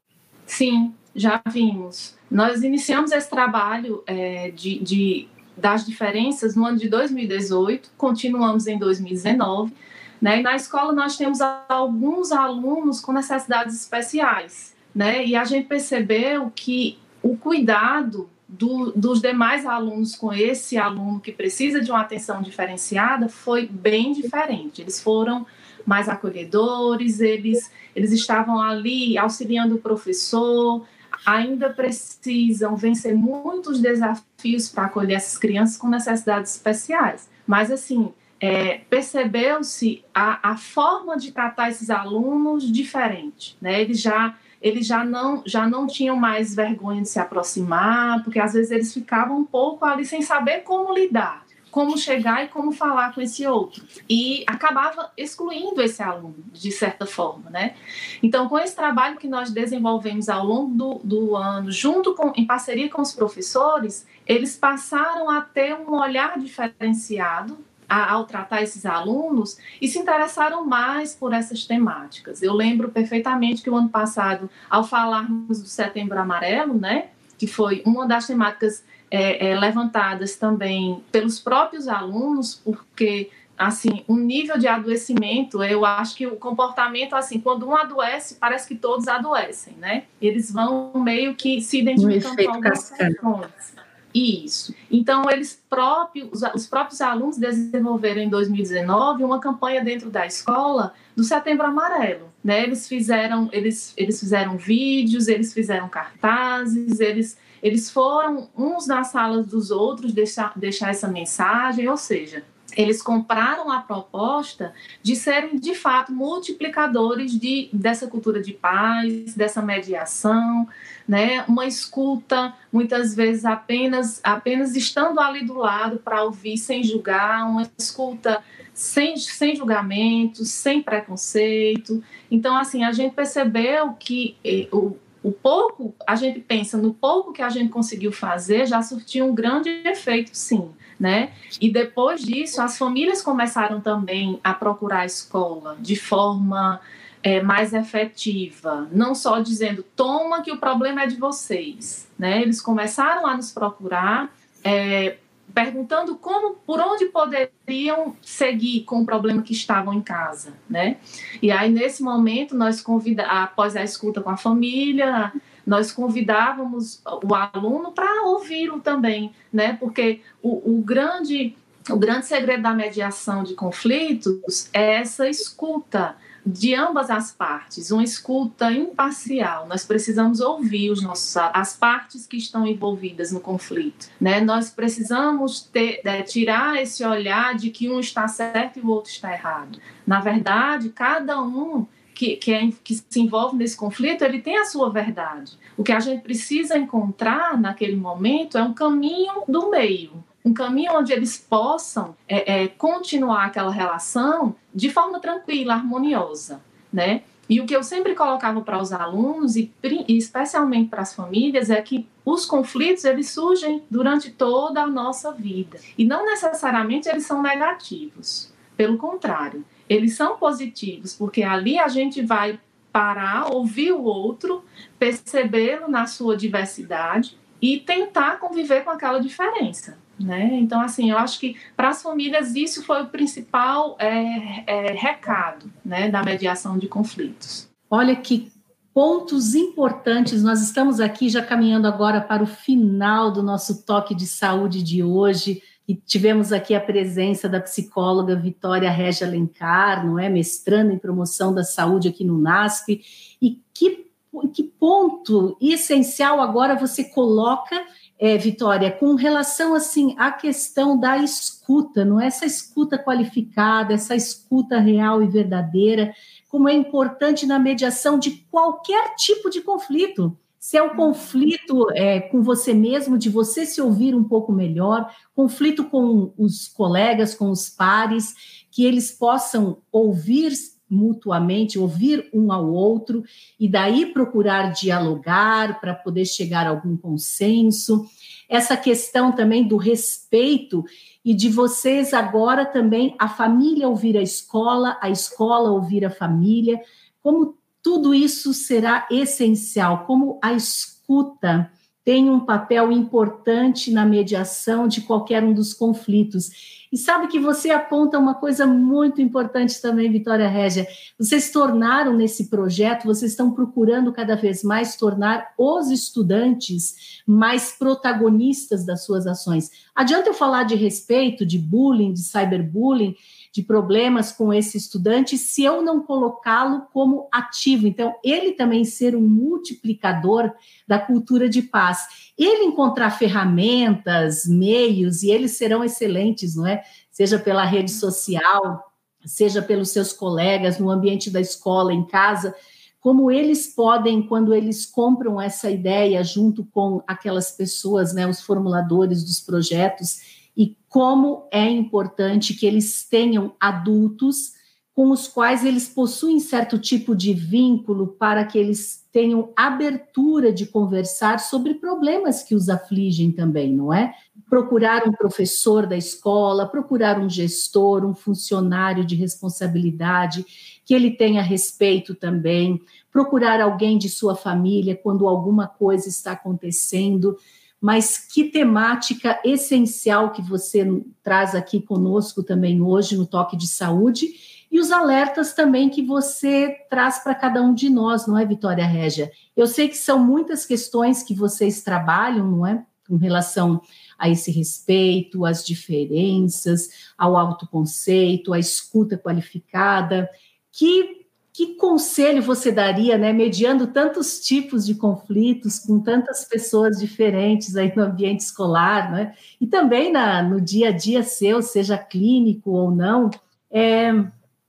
Sim, 0.46 0.94
já 1.14 1.42
vimos. 1.46 2.16
Nós 2.30 2.62
iniciamos 2.62 3.12
esse 3.12 3.28
trabalho 3.28 4.02
é, 4.06 4.50
de, 4.50 4.78
de 4.78 5.28
das 5.60 5.84
diferenças 5.84 6.56
no 6.56 6.64
ano 6.64 6.78
de 6.78 6.88
2018, 6.88 7.90
continuamos 7.96 8.66
em 8.66 8.78
2019. 8.78 9.72
Né? 10.20 10.40
E 10.40 10.42
na 10.42 10.56
escola 10.56 10.92
nós 10.92 11.16
temos 11.16 11.40
alguns 11.68 12.32
alunos 12.32 13.00
com 13.00 13.12
necessidades 13.12 13.74
especiais, 13.74 14.74
né? 14.94 15.24
E 15.24 15.34
a 15.34 15.44
gente 15.44 15.66
percebeu 15.66 16.52
que 16.54 16.98
o 17.22 17.36
cuidado 17.36 18.28
do, 18.46 18.90
dos 18.90 19.20
demais 19.20 19.64
alunos 19.64 20.16
com 20.16 20.32
esse 20.32 20.76
aluno 20.76 21.20
que 21.20 21.30
precisa 21.30 21.80
de 21.80 21.90
uma 21.90 22.00
atenção 22.00 22.42
diferenciada 22.42 23.28
foi 23.28 23.66
bem 23.66 24.12
diferente. 24.12 24.82
Eles 24.82 25.00
foram 25.00 25.46
mais 25.86 26.08
acolhedores, 26.08 27.20
eles, 27.20 27.70
eles 27.94 28.12
estavam 28.12 28.60
ali 28.60 29.16
auxiliando 29.16 29.76
o 29.76 29.78
professor, 29.78 30.84
ainda 31.24 31.70
precisam 31.70 32.76
vencer 32.76 33.14
muitos 33.14 33.80
desafios 33.80 34.68
para 34.68 34.84
acolher 34.84 35.16
essas 35.16 35.38
crianças 35.38 35.76
com 35.76 35.88
necessidades 35.88 36.54
especiais. 36.54 37.28
Mas, 37.46 37.70
assim, 37.70 38.12
é, 38.40 38.78
percebeu-se 38.88 40.04
a, 40.14 40.50
a 40.50 40.56
forma 40.56 41.16
de 41.16 41.32
tratar 41.32 41.68
esses 41.68 41.90
alunos 41.90 42.70
diferente. 42.70 43.56
Né? 43.60 43.80
Eles 43.80 44.00
já 44.00 44.34
eles 44.62 44.86
já 44.86 45.02
não, 45.02 45.42
já 45.46 45.66
não 45.66 45.86
tinham 45.86 46.16
mais 46.16 46.54
vergonha 46.54 47.00
de 47.00 47.08
se 47.08 47.18
aproximar, 47.18 48.22
porque 48.22 48.38
às 48.38 48.52
vezes 48.52 48.70
eles 48.70 48.92
ficavam 48.92 49.38
um 49.38 49.44
pouco 49.44 49.86
ali 49.86 50.04
sem 50.04 50.20
saber 50.20 50.64
como 50.64 50.92
lidar 50.92 51.46
como 51.70 51.96
chegar 51.96 52.44
e 52.44 52.48
como 52.48 52.72
falar 52.72 53.14
com 53.14 53.20
esse 53.20 53.46
outro. 53.46 53.84
E 54.08 54.44
acabava 54.46 55.10
excluindo 55.16 55.80
esse 55.80 56.02
aluno, 56.02 56.36
de 56.52 56.70
certa 56.70 57.06
forma, 57.06 57.50
né? 57.50 57.74
Então, 58.22 58.48
com 58.48 58.58
esse 58.58 58.74
trabalho 58.74 59.16
que 59.16 59.28
nós 59.28 59.50
desenvolvemos 59.50 60.28
ao 60.28 60.44
longo 60.44 60.74
do, 60.74 61.00
do 61.04 61.36
ano, 61.36 61.70
junto 61.70 62.14
com, 62.14 62.32
em 62.36 62.46
parceria 62.46 62.88
com 62.88 63.00
os 63.00 63.12
professores, 63.12 64.06
eles 64.26 64.56
passaram 64.56 65.30
a 65.30 65.40
ter 65.40 65.74
um 65.74 65.94
olhar 65.94 66.38
diferenciado 66.38 67.58
ao 67.88 68.24
tratar 68.24 68.62
esses 68.62 68.86
alunos 68.86 69.58
e 69.82 69.88
se 69.88 69.98
interessaram 69.98 70.64
mais 70.64 71.12
por 71.12 71.32
essas 71.32 71.64
temáticas. 71.64 72.40
Eu 72.40 72.54
lembro 72.54 72.88
perfeitamente 72.88 73.62
que 73.62 73.70
o 73.70 73.74
ano 73.74 73.88
passado, 73.88 74.48
ao 74.68 74.84
falarmos 74.84 75.60
do 75.60 75.68
Setembro 75.68 76.18
Amarelo, 76.18 76.74
né, 76.74 77.08
que 77.36 77.48
foi 77.48 77.82
uma 77.84 78.06
das 78.06 78.28
temáticas 78.28 78.84
é, 79.10 79.50
é, 79.50 79.58
levantadas 79.58 80.36
também 80.36 81.02
pelos 81.10 81.40
próprios 81.40 81.88
alunos, 81.88 82.54
porque 82.54 83.30
assim, 83.58 84.02
um 84.08 84.16
nível 84.16 84.56
de 84.56 84.66
adoecimento, 84.66 85.62
eu 85.62 85.84
acho 85.84 86.16
que 86.16 86.26
o 86.26 86.36
comportamento, 86.36 87.14
assim, 87.14 87.38
quando 87.38 87.68
um 87.68 87.76
adoece, 87.76 88.36
parece 88.36 88.66
que 88.66 88.74
todos 88.74 89.06
adoecem, 89.06 89.74
né? 89.78 90.04
Eles 90.20 90.50
vão 90.50 90.92
meio 90.94 91.34
que 91.34 91.60
se 91.60 91.80
identificando 91.80 92.42
com 92.42 92.50
algumas 92.52 92.90
questões. 92.90 93.74
Isso. 94.14 94.74
Então, 94.90 95.30
eles 95.30 95.62
próprios, 95.68 96.42
os 96.54 96.66
próprios 96.66 97.02
alunos 97.02 97.36
desenvolveram 97.36 98.22
em 98.22 98.30
2019 98.30 99.22
uma 99.22 99.38
campanha 99.38 99.84
dentro 99.84 100.10
da 100.10 100.26
escola 100.26 100.94
do 101.14 101.22
Setembro 101.22 101.66
Amarelo. 101.66 102.32
Né? 102.42 102.62
Eles 102.62 102.88
fizeram, 102.88 103.50
eles, 103.52 103.92
eles 103.96 104.18
fizeram 104.18 104.56
vídeos, 104.56 105.28
eles 105.28 105.52
fizeram 105.52 105.88
cartazes, 105.88 106.98
eles 106.98 107.36
eles 107.62 107.90
foram 107.90 108.48
uns 108.56 108.86
nas 108.86 109.08
salas 109.08 109.46
dos 109.46 109.70
outros 109.70 110.12
deixar, 110.12 110.52
deixar 110.56 110.90
essa 110.90 111.08
mensagem, 111.08 111.88
ou 111.88 111.96
seja, 111.96 112.44
eles 112.76 113.02
compraram 113.02 113.70
a 113.70 113.80
proposta 113.80 114.72
de 115.02 115.16
serem 115.16 115.58
de 115.58 115.74
fato 115.74 116.12
multiplicadores 116.12 117.38
de, 117.38 117.68
dessa 117.72 118.06
cultura 118.06 118.40
de 118.40 118.52
paz, 118.52 119.34
dessa 119.34 119.60
mediação, 119.60 120.68
né? 121.06 121.44
Uma 121.48 121.66
escuta, 121.66 122.54
muitas 122.72 123.14
vezes 123.14 123.44
apenas 123.44 124.20
apenas 124.22 124.76
estando 124.76 125.20
ali 125.20 125.44
do 125.44 125.54
lado 125.54 125.98
para 125.98 126.22
ouvir 126.22 126.56
sem 126.56 126.82
julgar, 126.84 127.44
uma 127.48 127.68
escuta 127.76 128.42
sem, 128.72 129.16
sem 129.16 129.56
julgamento, 129.56 130.44
sem 130.44 130.82
preconceito. 130.82 132.02
Então, 132.30 132.56
assim, 132.56 132.84
a 132.84 132.92
gente 132.92 133.14
percebeu 133.14 133.92
que 133.94 134.36
eh, 134.44 134.68
o 134.72 134.96
o 135.22 135.32
pouco, 135.32 135.94
a 136.06 136.16
gente 136.16 136.40
pensa 136.40 136.78
no 136.78 136.94
pouco 136.94 137.32
que 137.32 137.42
a 137.42 137.48
gente 137.48 137.70
conseguiu 137.70 138.12
fazer, 138.12 138.66
já 138.66 138.82
surtiu 138.82 139.26
um 139.26 139.34
grande 139.34 139.68
efeito, 139.84 140.30
sim. 140.32 140.70
Né? 140.98 141.32
E 141.58 141.70
depois 141.70 142.20
disso, 142.20 142.60
as 142.60 142.76
famílias 142.76 143.22
começaram 143.22 143.80
também 143.80 144.38
a 144.44 144.52
procurar 144.52 145.00
a 145.00 145.06
escola 145.06 145.76
de 145.80 145.96
forma 145.96 146.78
é, 147.22 147.42
mais 147.42 147.72
efetiva, 147.72 148.86
não 148.92 149.14
só 149.14 149.40
dizendo 149.40 149.82
toma 149.96 150.42
que 150.42 150.52
o 150.52 150.58
problema 150.58 151.02
é 151.02 151.06
de 151.06 151.16
vocês, 151.16 152.06
né? 152.18 152.42
Eles 152.42 152.60
começaram 152.60 153.26
a 153.26 153.34
nos 153.34 153.50
procurar 153.50 154.30
é, 154.62 155.16
perguntando 155.54 156.16
como, 156.16 156.54
por 156.66 156.80
onde 156.80 157.06
poderiam 157.06 158.16
seguir 158.22 158.84
com 158.84 159.02
o 159.02 159.06
problema 159.06 159.42
que 159.42 159.52
estavam 159.52 159.94
em 159.94 160.00
casa, 160.00 160.54
né? 160.68 160.96
E 161.42 161.50
aí 161.50 161.70
nesse 161.70 162.02
momento 162.02 162.56
nós 162.56 162.80
convida, 162.80 163.24
após 163.24 163.76
a 163.76 163.82
escuta 163.82 164.20
com 164.20 164.30
a 164.30 164.36
família, 164.36 165.32
nós 165.66 165.92
convidávamos 165.92 167.02
o 167.04 167.34
aluno 167.34 167.92
para 167.92 168.24
ouvi-lo 168.24 168.80
também, 168.80 169.32
né? 169.52 169.74
Porque 169.78 170.22
o, 170.42 170.76
o 170.78 170.82
grande 170.82 171.56
o 171.88 171.96
grande 171.96 172.26
segredo 172.26 172.62
da 172.62 172.74
mediação 172.74 173.42
de 173.42 173.54
conflitos 173.54 174.68
é 174.72 174.96
essa 174.96 175.28
escuta 175.28 176.14
de 176.44 176.74
ambas 176.74 177.10
as 177.10 177.32
partes, 177.32 177.90
uma 177.90 178.02
escuta 178.02 178.72
imparcial. 178.72 179.66
Nós 179.66 179.84
precisamos 179.84 180.40
ouvir 180.40 180.90
os 180.90 181.02
nossos, 181.02 181.36
as 181.36 181.76
partes 181.76 182.26
que 182.26 182.36
estão 182.36 182.66
envolvidas 182.66 183.30
no 183.30 183.40
conflito. 183.40 184.08
Né? 184.20 184.40
Nós 184.40 184.70
precisamos 184.70 185.60
ter, 185.60 186.00
é, 186.04 186.22
tirar 186.22 186.80
esse 186.80 187.04
olhar 187.04 187.54
de 187.54 187.70
que 187.70 187.90
um 187.90 188.00
está 188.00 188.26
certo 188.26 188.78
e 188.78 188.82
o 188.82 188.88
outro 188.88 189.10
está 189.10 189.32
errado. 189.32 189.78
Na 190.06 190.20
verdade, 190.20 190.88
cada 190.90 191.40
um 191.42 191.86
que, 192.14 192.36
que, 192.36 192.52
é, 192.52 192.68
que, 192.84 192.94
se 192.94 193.20
envolve 193.20 193.56
nesse 193.56 193.76
conflito, 193.76 194.22
ele 194.22 194.40
tem 194.40 194.58
a 194.58 194.66
sua 194.66 194.90
verdade. 194.90 195.52
O 195.76 195.82
que 195.82 195.92
a 195.92 196.00
gente 196.00 196.22
precisa 196.22 196.76
encontrar 196.76 197.58
naquele 197.58 197.96
momento 197.96 198.58
é 198.58 198.62
um 198.62 198.74
caminho 198.74 199.42
do 199.48 199.70
meio, 199.70 200.22
um 200.44 200.54
caminho 200.54 200.96
onde 200.96 201.12
eles 201.12 201.36
possam 201.36 202.16
é, 202.26 202.62
é, 202.62 202.68
continuar 202.68 203.46
aquela 203.46 203.70
relação 203.70 204.54
de 204.74 204.90
forma 204.90 205.20
tranquila, 205.20 205.74
harmoniosa, 205.74 206.60
né? 206.92 207.22
E 207.48 207.60
o 207.60 207.66
que 207.66 207.74
eu 207.74 207.82
sempre 207.82 208.14
colocava 208.14 208.60
para 208.60 208.80
os 208.80 208.92
alunos 208.92 209.56
e, 209.56 209.72
e 209.82 210.16
especialmente 210.16 210.88
para 210.88 211.02
as 211.02 211.12
famílias 211.12 211.68
é 211.68 211.82
que 211.82 212.08
os 212.24 212.46
conflitos 212.46 213.04
eles 213.04 213.28
surgem 213.30 213.82
durante 213.90 214.30
toda 214.30 214.82
a 214.82 214.86
nossa 214.86 215.32
vida 215.32 215.80
e 215.98 216.04
não 216.04 216.24
necessariamente 216.24 217.08
eles 217.08 217.26
são 217.26 217.42
negativos. 217.42 218.52
Pelo 218.76 218.96
contrário, 218.96 219.64
eles 219.88 220.14
são 220.14 220.36
positivos 220.38 221.12
porque 221.14 221.42
ali 221.42 221.76
a 221.76 221.88
gente 221.88 222.22
vai 222.22 222.60
parar, 222.92 223.52
ouvir 223.52 223.92
o 223.92 224.04
outro, 224.04 224.64
percebê-lo 224.96 225.88
na 225.88 226.06
sua 226.06 226.36
diversidade 226.36 227.36
e 227.60 227.78
tentar 227.78 228.38
conviver 228.38 228.84
com 228.84 228.90
aquela 228.90 229.18
diferença. 229.18 229.98
Né? 230.20 230.50
Então, 230.60 230.80
assim, 230.80 231.10
eu 231.10 231.16
acho 231.16 231.40
que 231.40 231.56
para 231.74 231.88
as 231.88 232.02
famílias 232.02 232.54
isso 232.54 232.84
foi 232.84 233.02
o 233.02 233.06
principal 233.06 233.96
é, 233.98 234.64
é, 234.66 234.92
recado 234.92 235.72
né, 235.82 236.10
da 236.10 236.22
mediação 236.22 236.76
de 236.76 236.88
conflitos. 236.88 237.70
Olha 237.90 238.14
que 238.14 238.52
pontos 238.92 239.54
importantes. 239.54 240.42
Nós 240.42 240.60
estamos 240.60 241.00
aqui 241.00 241.28
já 241.28 241.42
caminhando 241.42 241.86
agora 241.86 242.20
para 242.20 242.42
o 242.42 242.46
final 242.46 243.30
do 243.30 243.42
nosso 243.42 243.84
toque 243.84 244.14
de 244.14 244.26
saúde 244.26 244.82
de 244.82 245.02
hoje. 245.02 245.62
E 245.88 245.94
tivemos 245.94 246.52
aqui 246.52 246.74
a 246.74 246.80
presença 246.80 247.48
da 247.48 247.60
psicóloga 247.60 248.36
Vitória 248.36 248.90
Regia 248.90 249.26
Alencar, 249.26 250.06
não 250.06 250.18
é? 250.18 250.28
Mestrando 250.28 250.92
em 250.92 250.98
promoção 250.98 251.52
da 251.52 251.64
saúde 251.64 252.08
aqui 252.08 252.24
no 252.24 252.38
NASP. 252.38 253.00
E 253.40 253.60
que, 253.72 254.06
que 254.52 254.62
ponto 254.62 255.56
essencial 255.60 256.40
agora 256.40 256.76
você 256.76 257.04
coloca 257.04 257.74
é, 258.20 258.36
Vitória, 258.36 258.92
com 258.92 259.14
relação 259.14 259.74
assim 259.74 260.14
à 260.18 260.30
questão 260.30 261.00
da 261.00 261.16
escuta, 261.16 262.04
não 262.04 262.20
é 262.20 262.26
essa 262.26 262.44
escuta 262.44 262.98
qualificada, 262.98 263.94
essa 263.94 264.14
escuta 264.14 264.78
real 264.78 265.22
e 265.22 265.26
verdadeira, 265.26 266.12
como 266.50 266.68
é 266.68 266.74
importante 266.74 267.46
na 267.46 267.58
mediação 267.58 268.18
de 268.18 268.46
qualquer 268.50 269.14
tipo 269.14 269.48
de 269.48 269.62
conflito. 269.62 270.36
Se 270.58 270.76
é 270.76 270.82
um 270.82 270.94
conflito 270.94 271.90
é, 271.92 272.20
com 272.20 272.42
você 272.42 272.74
mesmo, 272.74 273.16
de 273.16 273.30
você 273.30 273.64
se 273.64 273.80
ouvir 273.80 274.14
um 274.14 274.24
pouco 274.24 274.52
melhor, 274.52 275.10
conflito 275.34 275.84
com 275.84 276.34
os 276.36 276.68
colegas, 276.68 277.34
com 277.34 277.50
os 277.50 277.70
pares, 277.70 278.34
que 278.70 278.84
eles 278.84 279.10
possam 279.10 279.78
ouvir 279.90 280.52
mutuamente, 280.90 281.78
ouvir 281.78 282.28
um 282.34 282.52
ao 282.52 282.68
outro 282.68 283.22
e 283.58 283.68
daí 283.68 284.06
procurar 284.06 284.72
dialogar 284.72 285.80
para 285.80 285.94
poder 285.94 286.24
chegar 286.24 286.66
a 286.66 286.70
algum 286.70 286.96
consenso. 286.96 288.04
Essa 288.48 288.76
questão 288.76 289.30
também 289.30 289.66
do 289.66 289.76
respeito 289.76 290.84
e 291.24 291.32
de 291.32 291.48
vocês 291.48 292.12
agora 292.12 292.66
também 292.66 293.14
a 293.18 293.28
família 293.28 293.88
ouvir 293.88 294.16
a 294.16 294.22
escola, 294.22 294.98
a 295.00 295.08
escola 295.08 295.70
ouvir 295.70 296.04
a 296.04 296.10
família, 296.10 296.80
como 297.22 297.56
tudo 297.82 298.12
isso 298.12 298.52
será 298.52 299.06
essencial, 299.10 300.04
como 300.06 300.38
a 300.42 300.52
escuta 300.52 301.70
tem 302.04 302.30
um 302.30 302.40
papel 302.40 302.90
importante 302.90 303.92
na 303.92 304.06
mediação 304.06 304.88
de 304.88 305.02
qualquer 305.02 305.44
um 305.44 305.52
dos 305.52 305.74
conflitos. 305.74 306.80
E 306.92 306.96
sabe 306.96 307.28
que 307.28 307.38
você 307.38 307.70
aponta 307.70 308.18
uma 308.18 308.34
coisa 308.34 308.66
muito 308.66 309.22
importante 309.22 309.80
também, 309.80 310.10
Vitória 310.10 310.48
Régia. 310.48 310.88
Vocês 311.16 311.52
tornaram 311.52 312.14
nesse 312.14 312.50
projeto, 312.50 313.04
vocês 313.04 313.30
estão 313.30 313.52
procurando 313.52 314.12
cada 314.12 314.34
vez 314.34 314.64
mais 314.64 314.96
tornar 314.96 315.52
os 315.56 315.88
estudantes 315.88 317.22
mais 317.24 317.72
protagonistas 317.78 318.84
das 318.84 319.04
suas 319.04 319.26
ações. 319.26 319.70
Adianta 319.94 320.30
eu 320.30 320.34
falar 320.34 320.64
de 320.64 320.74
respeito, 320.74 321.46
de 321.46 321.58
bullying, 321.58 322.12
de 322.12 322.22
cyberbullying, 322.22 323.14
de 323.52 323.62
problemas 323.62 324.30
com 324.30 324.52
esse 324.52 324.76
estudante 324.76 325.36
se 325.36 325.64
eu 325.64 325.82
não 325.82 326.04
colocá-lo 326.04 326.86
como 326.92 327.28
ativo. 327.32 327.86
Então, 327.86 328.14
ele 328.22 328.52
também 328.52 328.84
ser 328.84 329.16
um 329.16 329.26
multiplicador 329.26 330.52
da 330.86 330.98
cultura 330.98 331.48
de 331.48 331.62
paz. 331.62 332.32
Ele 332.38 332.64
encontrar 332.64 333.10
ferramentas, 333.10 334.46
meios, 334.46 335.22
e 335.22 335.30
eles 335.30 335.56
serão 335.56 335.82
excelentes, 335.82 336.54
não 336.54 336.66
é? 336.66 336.82
Seja 337.10 337.38
pela 337.38 337.64
rede 337.64 337.90
social, 337.90 338.84
seja 339.24 339.60
pelos 339.60 339.90
seus 339.90 340.12
colegas, 340.12 340.78
no 340.78 340.88
ambiente 340.88 341.28
da 341.28 341.40
escola, 341.40 341.92
em 341.92 342.06
casa, 342.06 342.54
como 343.00 343.30
eles 343.30 343.74
podem, 343.74 344.22
quando 344.22 344.54
eles 344.54 344.84
compram 344.86 345.40
essa 345.40 345.70
ideia 345.70 346.22
junto 346.22 346.64
com 346.66 347.02
aquelas 347.06 347.50
pessoas, 347.50 348.12
né, 348.12 348.26
os 348.26 348.42
formuladores 348.42 349.24
dos 349.24 349.40
projetos, 349.40 350.39
e 350.60 350.76
como 350.90 351.48
é 351.50 351.70
importante 351.70 352.52
que 352.52 352.66
eles 352.66 353.08
tenham 353.08 353.54
adultos 353.58 354.52
com 354.94 355.10
os 355.10 355.26
quais 355.26 355.64
eles 355.64 355.88
possuem 355.88 356.38
certo 356.38 356.78
tipo 356.78 357.16
de 357.16 357.32
vínculo 357.32 358.08
para 358.08 358.44
que 358.44 358.58
eles 358.58 359.08
tenham 359.10 359.54
abertura 359.56 360.52
de 360.52 360.66
conversar 360.66 361.40
sobre 361.40 361.72
problemas 361.72 362.42
que 362.42 362.54
os 362.54 362.68
afligem 362.68 363.32
também, 363.32 363.72
não 363.72 363.90
é? 363.90 364.12
Procurar 364.50 365.08
um 365.08 365.12
professor 365.12 365.86
da 365.86 365.96
escola, 365.96 366.68
procurar 366.68 367.18
um 367.18 367.30
gestor, 367.30 368.04
um 368.04 368.12
funcionário 368.12 369.02
de 369.02 369.14
responsabilidade, 369.14 370.44
que 370.84 370.92
ele 370.92 371.12
tenha 371.12 371.40
respeito 371.40 372.14
também, 372.14 372.78
procurar 373.10 373.62
alguém 373.62 373.96
de 373.96 374.10
sua 374.10 374.36
família 374.36 374.94
quando 374.94 375.26
alguma 375.26 375.66
coisa 375.66 376.06
está 376.06 376.32
acontecendo 376.32 377.38
mas 377.80 378.18
que 378.18 378.44
temática 378.44 379.40
essencial 379.44 380.32
que 380.32 380.42
você 380.42 380.86
traz 381.22 381.54
aqui 381.54 381.80
conosco 381.80 382.42
também 382.42 382.82
hoje 382.82 383.16
no 383.16 383.26
Toque 383.26 383.56
de 383.56 383.66
Saúde 383.66 384.28
e 384.70 384.78
os 384.78 384.92
alertas 384.92 385.54
também 385.54 385.88
que 385.88 386.02
você 386.02 386.76
traz 386.90 387.18
para 387.18 387.34
cada 387.34 387.62
um 387.62 387.74
de 387.74 387.88
nós, 387.88 388.26
não 388.26 388.36
é, 388.36 388.44
Vitória 388.44 388.86
Régia? 388.86 389.32
Eu 389.56 389.66
sei 389.66 389.88
que 389.88 389.96
são 389.96 390.18
muitas 390.18 390.66
questões 390.66 391.22
que 391.22 391.34
vocês 391.34 391.82
trabalham, 391.82 392.48
não 392.48 392.66
é? 392.66 392.84
Com 393.08 393.16
relação 393.16 393.80
a 394.16 394.28
esse 394.28 394.52
respeito, 394.52 395.44
às 395.44 395.64
diferenças, 395.64 396.90
ao 397.16 397.36
autoconceito, 397.36 398.52
à 398.52 398.58
escuta 398.58 399.18
qualificada, 399.18 400.28
que 400.70 401.19
que 401.60 401.74
conselho 401.74 402.40
você 402.40 402.72
daria, 402.72 403.18
né, 403.18 403.34
mediando 403.34 403.88
tantos 403.88 404.40
tipos 404.40 404.86
de 404.86 404.94
conflitos 404.94 405.78
com 405.78 406.00
tantas 406.00 406.42
pessoas 406.42 406.98
diferentes 406.98 407.76
aí 407.76 407.92
no 407.94 408.02
ambiente 408.02 408.40
escolar, 408.40 409.12
né, 409.12 409.34
e 409.60 409.66
também 409.66 410.10
na, 410.10 410.42
no 410.42 410.58
dia 410.58 410.88
a 410.88 410.90
dia 410.90 411.22
seu, 411.22 411.60
seja 411.60 411.98
clínico 411.98 412.70
ou 412.70 412.90
não, 412.90 413.28
é, 413.70 414.10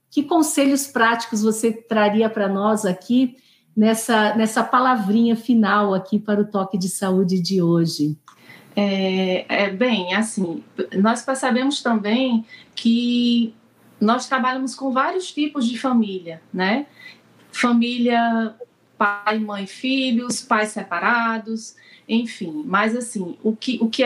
que 0.09 0.21
conselhos 0.21 0.85
práticos 0.85 1.41
você 1.41 1.71
traria 1.71 2.29
para 2.29 2.49
nós 2.49 2.85
aqui 2.85 3.37
nessa, 3.73 4.35
nessa 4.35 4.61
palavrinha 4.61 5.37
final 5.37 5.93
aqui 5.93 6.19
para 6.19 6.41
o 6.41 6.45
toque 6.45 6.77
de 6.77 6.89
saúde 6.89 7.39
de 7.39 7.61
hoje? 7.61 8.17
É, 8.75 9.45
é, 9.47 9.69
bem, 9.69 10.13
assim, 10.13 10.61
nós 10.97 11.21
percebemos 11.21 11.81
também 11.81 12.45
que 12.75 13.53
nós 14.01 14.27
trabalhamos 14.27 14.73
com 14.73 14.91
vários 14.91 15.31
tipos 15.31 15.67
de 15.67 15.77
família, 15.77 16.41
né? 16.51 16.87
Família 17.51 18.55
pai, 18.97 19.39
mãe, 19.39 19.65
filhos, 19.65 20.41
pais 20.41 20.69
separados, 20.69 21.75
enfim. 22.07 22.63
Mas 22.65 22.95
assim, 22.95 23.37
o 23.43 23.55
que 23.55 23.79
o 23.81 23.89
que 23.89 24.03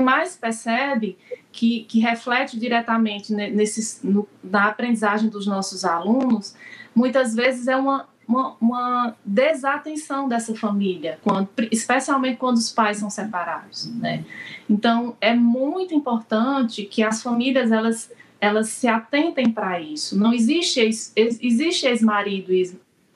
mais 0.00 0.36
percebe 0.36 1.18
que, 1.52 1.84
que 1.84 2.00
reflete 2.00 2.58
diretamente 2.58 3.32
nesse, 3.34 4.06
no, 4.06 4.26
na 4.42 4.68
aprendizagem 4.68 5.28
dos 5.28 5.46
nossos 5.46 5.84
alunos, 5.84 6.54
muitas 6.94 7.34
vezes 7.34 7.68
é 7.68 7.76
uma, 7.76 8.08
uma, 8.26 8.56
uma, 8.60 9.16
desatenção 9.24 10.28
dessa 10.28 10.54
família, 10.54 11.18
quando, 11.22 11.48
especialmente 11.70 12.38
quando 12.38 12.56
os 12.56 12.70
pais 12.70 12.98
são 12.98 13.10
separados, 13.10 13.86
né? 13.94 14.24
Então, 14.68 15.16
é 15.20 15.34
muito 15.34 15.94
importante 15.94 16.84
que 16.84 17.02
as 17.02 17.22
famílias 17.22 17.72
elas 17.72 18.10
elas 18.40 18.68
se 18.70 18.88
atentem 18.88 19.50
para 19.50 19.78
isso. 19.80 20.18
Não 20.18 20.32
existe 20.32 20.80
ex, 20.80 21.12
existe 21.16 21.86
ex-marido 21.86 22.52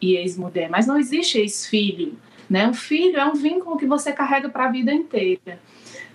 e 0.01 0.17
ex-mulher, 0.17 0.69
mas 0.69 0.87
não 0.87 0.99
existe 0.99 1.39
ex-filho. 1.39 2.19
Né? 2.49 2.67
Um 2.69 2.75
filho 2.75 3.17
é 3.17 3.25
um 3.25 3.35
vínculo 3.35 3.79
que 3.79 3.87
você 3.87 4.13
carrega 4.13 4.49
para 4.49 4.67
a 4.67 4.71
vida 4.71 4.93
inteira. 4.93 5.59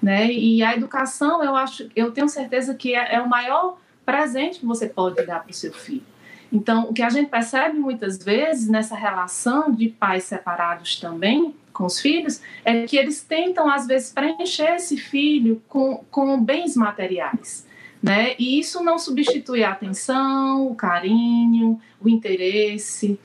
Né? 0.01 0.31
E 0.31 0.63
a 0.63 0.75
educação, 0.75 1.43
eu 1.43 1.55
acho, 1.55 1.89
eu 1.95 2.11
tenho 2.11 2.29
certeza 2.29 2.75
que 2.75 2.93
é, 2.93 3.15
é 3.15 3.21
o 3.21 3.27
maior 3.27 3.77
presente 4.05 4.59
que 4.59 4.65
você 4.65 4.87
pode 4.87 5.25
dar 5.25 5.39
para 5.41 5.51
o 5.51 5.53
seu 5.53 5.73
filho. 5.73 6.03
Então, 6.51 6.89
o 6.89 6.93
que 6.93 7.03
a 7.03 7.09
gente 7.09 7.29
percebe 7.29 7.77
muitas 7.77 8.17
vezes 8.17 8.67
nessa 8.67 8.95
relação 8.95 9.71
de 9.71 9.89
pais 9.89 10.23
separados 10.23 10.99
também 10.99 11.53
com 11.71 11.85
os 11.85 11.99
filhos 11.99 12.41
é 12.65 12.85
que 12.87 12.97
eles 12.97 13.21
tentam, 13.21 13.69
às 13.69 13.85
vezes, 13.85 14.11
preencher 14.11 14.75
esse 14.75 14.97
filho 14.97 15.61
com, 15.67 16.03
com 16.09 16.43
bens 16.43 16.75
materiais 16.75 17.68
né? 18.01 18.35
E 18.39 18.59
isso 18.59 18.83
não 18.83 18.97
substitui 18.97 19.63
a 19.63 19.71
atenção, 19.71 20.67
o 20.67 20.75
carinho, 20.75 21.79
o 21.99 22.07
interesse. 22.07 23.19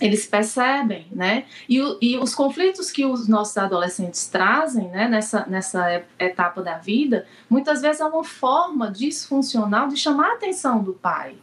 Eles 0.00 0.26
percebem, 0.26 1.06
né? 1.12 1.44
E, 1.68 1.80
o, 1.80 1.98
e 2.00 2.18
os 2.18 2.34
conflitos 2.34 2.90
que 2.90 3.04
os 3.04 3.28
nossos 3.28 3.56
adolescentes 3.56 4.26
trazem, 4.26 4.88
né, 4.88 5.06
nessa, 5.06 5.46
nessa 5.46 6.02
etapa 6.18 6.62
da 6.62 6.78
vida, 6.78 7.26
muitas 7.48 7.82
vezes 7.82 8.00
é 8.00 8.04
uma 8.04 8.24
forma 8.24 8.90
disfuncional 8.90 9.88
de 9.88 9.96
chamar 9.96 10.30
a 10.30 10.34
atenção 10.34 10.82
do 10.82 10.94
pai, 10.94 11.36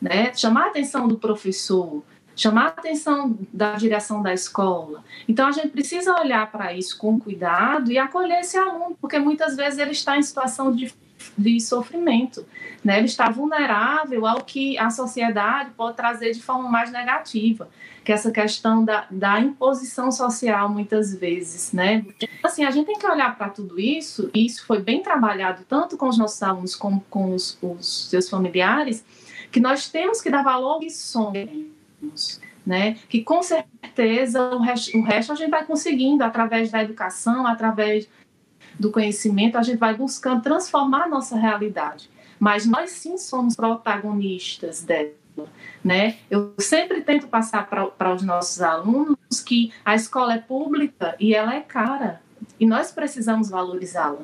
né? 0.00 0.34
Chamar 0.34 0.64
a 0.64 0.68
atenção 0.68 1.06
do 1.06 1.18
professor, 1.18 2.02
chamar 2.34 2.64
a 2.64 2.68
atenção 2.68 3.38
da 3.52 3.74
direção 3.76 4.22
da 4.22 4.34
escola. 4.34 5.04
Então 5.28 5.46
a 5.46 5.52
gente 5.52 5.68
precisa 5.68 6.14
olhar 6.20 6.50
para 6.50 6.74
isso 6.74 6.98
com 6.98 7.18
cuidado 7.18 7.92
e 7.92 7.98
acolher 7.98 8.40
esse 8.40 8.58
aluno, 8.58 8.96
porque 9.00 9.18
muitas 9.18 9.56
vezes 9.56 9.78
ele 9.78 9.92
está 9.92 10.18
em 10.18 10.22
situação 10.22 10.72
de 10.72 10.92
de 11.36 11.60
sofrimento. 11.60 12.46
Né? 12.84 12.98
Ele 12.98 13.06
está 13.06 13.30
vulnerável 13.30 14.26
ao 14.26 14.42
que 14.42 14.78
a 14.78 14.90
sociedade 14.90 15.70
pode 15.76 15.96
trazer 15.96 16.32
de 16.32 16.42
forma 16.42 16.68
mais 16.68 16.90
negativa, 16.90 17.68
que 18.04 18.12
é 18.12 18.14
essa 18.14 18.30
questão 18.30 18.84
da, 18.84 19.06
da 19.10 19.40
imposição 19.40 20.10
social, 20.10 20.68
muitas 20.68 21.14
vezes. 21.14 21.72
Né? 21.72 22.04
Assim, 22.42 22.64
a 22.64 22.70
gente 22.70 22.86
tem 22.86 22.98
que 22.98 23.06
olhar 23.06 23.36
para 23.36 23.48
tudo 23.48 23.78
isso, 23.78 24.30
e 24.34 24.46
isso 24.46 24.66
foi 24.66 24.80
bem 24.80 25.02
trabalhado 25.02 25.64
tanto 25.68 25.96
com 25.96 26.08
os 26.08 26.18
nossos 26.18 26.42
alunos 26.42 26.74
como 26.74 27.04
com 27.10 27.34
os, 27.34 27.58
os 27.62 28.08
seus 28.08 28.28
familiares, 28.28 29.04
que 29.50 29.60
nós 29.60 29.88
temos 29.88 30.20
que 30.20 30.30
dar 30.30 30.42
valor 30.42 30.82
aos 30.82 30.96
sonhos. 30.96 32.40
Né? 32.64 32.98
Que 33.08 33.22
com 33.22 33.42
certeza 33.42 34.54
o 34.54 34.60
resto, 34.60 34.96
o 34.96 35.02
resto 35.02 35.32
a 35.32 35.34
gente 35.34 35.50
vai 35.50 35.64
conseguindo 35.64 36.22
através 36.22 36.70
da 36.70 36.82
educação, 36.82 37.46
através 37.46 38.08
do 38.80 38.90
conhecimento, 38.90 39.58
a 39.58 39.62
gente 39.62 39.78
vai 39.78 39.94
buscando 39.94 40.42
transformar 40.42 41.04
a 41.04 41.08
nossa 41.08 41.36
realidade. 41.36 42.08
Mas 42.38 42.64
nós 42.64 42.90
sim 42.90 43.18
somos 43.18 43.54
protagonistas 43.54 44.82
dela. 44.82 45.12
Né? 45.84 46.16
Eu 46.30 46.54
sempre 46.58 47.02
tento 47.02 47.28
passar 47.28 47.68
para 47.68 48.14
os 48.14 48.22
nossos 48.22 48.60
alunos 48.60 49.16
que 49.44 49.72
a 49.84 49.94
escola 49.94 50.34
é 50.34 50.38
pública 50.38 51.14
e 51.20 51.34
ela 51.34 51.54
é 51.54 51.60
cara 51.60 52.20
e 52.58 52.66
nós 52.66 52.90
precisamos 52.90 53.50
valorizá-la. 53.50 54.22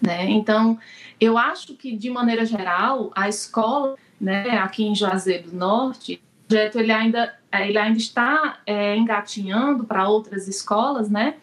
Né? 0.00 0.30
Então, 0.30 0.78
eu 1.18 1.36
acho 1.36 1.74
que, 1.74 1.96
de 1.96 2.10
maneira 2.10 2.44
geral, 2.44 3.10
a 3.14 3.28
escola, 3.28 3.96
né, 4.20 4.58
aqui 4.58 4.84
em 4.84 4.94
Juazeiro 4.94 5.50
do 5.50 5.56
Norte, 5.56 6.22
o 6.44 6.48
projeto 6.48 6.78
ele 6.78 6.92
ainda, 6.92 7.34
ele 7.52 7.78
ainda 7.78 7.98
está 7.98 8.60
é, 8.66 8.96
engatinhando 8.96 9.84
para 9.84 10.08
outras 10.08 10.48
escolas, 10.48 11.10
né? 11.10 11.36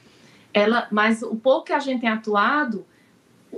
Ela, 0.53 0.87
mas 0.91 1.21
o 1.21 1.35
pouco 1.35 1.65
que 1.65 1.73
a 1.73 1.79
gente 1.79 2.01
tem 2.01 2.09
atuado, 2.09 2.85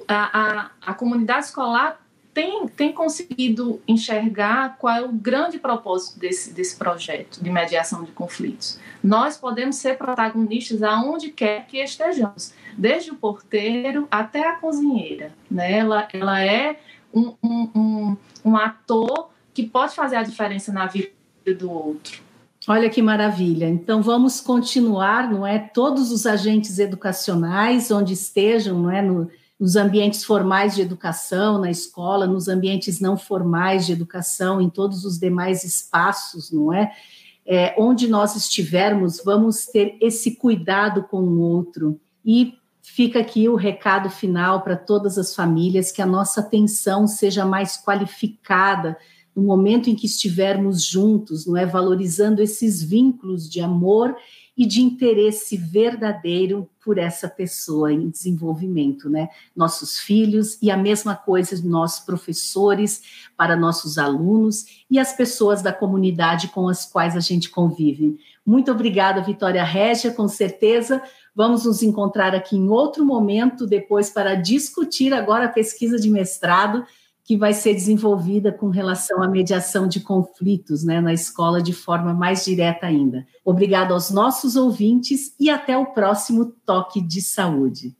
a, 0.07 0.39
a, 0.39 0.71
a 0.81 0.93
comunidade 0.93 1.45
escolar 1.45 1.99
tem, 2.33 2.67
tem 2.67 2.93
conseguido 2.93 3.81
enxergar 3.87 4.77
qual 4.77 4.95
é 4.95 5.01
o 5.01 5.11
grande 5.11 5.59
propósito 5.59 6.19
desse, 6.19 6.53
desse 6.53 6.77
projeto 6.77 7.43
de 7.43 7.49
mediação 7.49 8.03
de 8.03 8.11
conflitos. 8.11 8.79
Nós 9.03 9.37
podemos 9.37 9.77
ser 9.77 9.97
protagonistas 9.97 10.83
aonde 10.83 11.31
quer 11.31 11.65
que 11.67 11.77
estejamos, 11.77 12.53
desde 12.77 13.11
o 13.11 13.15
porteiro 13.15 14.07
até 14.09 14.47
a 14.47 14.55
cozinheira. 14.55 15.33
Né? 15.49 15.79
Ela, 15.79 16.07
ela 16.13 16.41
é 16.41 16.79
um, 17.13 17.33
um, 17.43 17.69
um, 17.75 18.17
um 18.45 18.55
ator 18.55 19.29
que 19.53 19.63
pode 19.63 19.95
fazer 19.95 20.15
a 20.15 20.23
diferença 20.23 20.71
na 20.71 20.85
vida 20.85 21.09
do 21.57 21.71
outro. 21.71 22.28
Olha 22.67 22.89
que 22.89 23.01
maravilha. 23.01 23.67
Então 23.69 24.01
vamos 24.01 24.41
continuar, 24.41 25.31
não 25.31 25.47
é? 25.47 25.57
Todos 25.59 26.11
os 26.11 26.25
agentes 26.25 26.77
educacionais, 26.77 27.89
onde 27.89 28.13
estejam, 28.13 28.79
não 28.79 28.91
é? 28.91 29.01
No, 29.01 29.29
nos 29.59 29.75
ambientes 29.75 30.23
formais 30.23 30.75
de 30.75 30.81
educação, 30.81 31.59
na 31.59 31.71
escola, 31.71 32.27
nos 32.27 32.47
ambientes 32.47 32.99
não 32.99 33.17
formais 33.17 33.85
de 33.85 33.93
educação, 33.93 34.61
em 34.61 34.69
todos 34.69 35.03
os 35.03 35.19
demais 35.19 35.63
espaços, 35.63 36.51
não 36.51 36.73
é? 36.73 36.91
é 37.45 37.75
onde 37.77 38.07
nós 38.07 38.35
estivermos, 38.35 39.21
vamos 39.23 39.65
ter 39.65 39.97
esse 39.99 40.35
cuidado 40.35 41.03
com 41.03 41.21
o 41.21 41.39
outro. 41.39 41.99
E 42.25 42.53
fica 42.81 43.19
aqui 43.19 43.49
o 43.49 43.55
recado 43.55 44.09
final 44.09 44.61
para 44.61 44.75
todas 44.75 45.17
as 45.17 45.35
famílias: 45.35 45.91
que 45.91 46.01
a 46.01 46.05
nossa 46.05 46.41
atenção 46.41 47.07
seja 47.07 47.45
mais 47.45 47.77
qualificada 47.81 48.97
no 49.39 49.47
momento 49.47 49.89
em 49.89 49.95
que 49.95 50.05
estivermos 50.05 50.83
juntos, 50.83 51.45
não 51.45 51.55
é? 51.55 51.65
Valorizando 51.65 52.41
esses 52.41 52.83
vínculos 52.83 53.49
de 53.49 53.61
amor 53.61 54.15
e 54.57 54.65
de 54.65 54.81
interesse 54.81 55.55
verdadeiro 55.55 56.69
por 56.83 56.97
essa 56.97 57.29
pessoa 57.29 57.93
em 57.93 58.09
desenvolvimento, 58.09 59.09
né? 59.09 59.29
Nossos 59.55 59.97
filhos 59.97 60.57
e 60.61 60.69
a 60.69 60.75
mesma 60.75 61.15
coisa 61.15 61.59
nós 61.65 61.99
professores 61.99 63.01
para 63.37 63.55
nossos 63.55 63.97
alunos 63.97 64.65
e 64.91 64.99
as 64.99 65.13
pessoas 65.13 65.61
da 65.61 65.71
comunidade 65.71 66.49
com 66.49 66.67
as 66.67 66.85
quais 66.85 67.15
a 67.15 67.21
gente 67.21 67.49
convive. 67.49 68.19
Muito 68.45 68.69
obrigada, 68.69 69.21
Vitória 69.21 69.63
Régia, 69.63 70.11
com 70.11 70.27
certeza 70.27 71.01
vamos 71.33 71.63
nos 71.63 71.81
encontrar 71.81 72.35
aqui 72.35 72.57
em 72.57 72.67
outro 72.67 73.05
momento 73.05 73.65
depois 73.65 74.09
para 74.09 74.35
discutir 74.35 75.13
agora 75.13 75.45
a 75.45 75.49
pesquisa 75.49 75.97
de 75.97 76.09
mestrado 76.09 76.83
que 77.29 77.37
vai 77.37 77.53
ser 77.53 77.75
desenvolvida 77.75 78.51
com 78.51 78.69
relação 78.69 79.21
à 79.21 79.27
mediação 79.27 79.87
de 79.87 79.99
conflitos 79.99 80.83
né, 80.83 80.99
na 80.99 81.13
escola 81.13 81.61
de 81.61 81.73
forma 81.73 82.11
mais 82.11 82.43
direta 82.43 82.87
ainda. 82.87 83.23
Obrigado 83.45 83.93
aos 83.93 84.09
nossos 84.09 84.55
ouvintes 84.55 85.35
e 85.39 85.47
até 85.47 85.77
o 85.77 85.85
próximo 85.85 86.45
Toque 86.65 86.99
de 86.99 87.21
Saúde. 87.21 87.95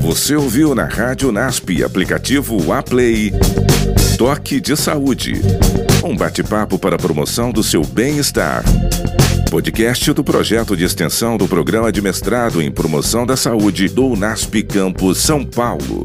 Você 0.00 0.34
ouviu 0.34 0.74
na 0.74 0.86
Rádio 0.86 1.30
NASP, 1.30 1.84
aplicativo 1.84 2.72
Aplay, 2.72 3.30
Toque 4.18 4.60
de 4.60 4.76
Saúde. 4.76 5.34
Um 6.04 6.16
bate-papo 6.16 6.76
para 6.76 6.96
a 6.96 6.98
promoção 6.98 7.52
do 7.52 7.62
seu 7.62 7.84
bem-estar. 7.84 8.64
Podcast 9.50 10.12
do 10.12 10.22
projeto 10.22 10.76
de 10.76 10.84
extensão 10.84 11.38
do 11.38 11.48
programa 11.48 11.90
de 11.90 12.02
mestrado 12.02 12.60
em 12.60 12.70
promoção 12.70 13.24
da 13.24 13.34
saúde 13.34 13.88
do 13.88 14.08
UNASP 14.08 14.62
Campus 14.62 15.18
São 15.18 15.42
Paulo. 15.42 16.04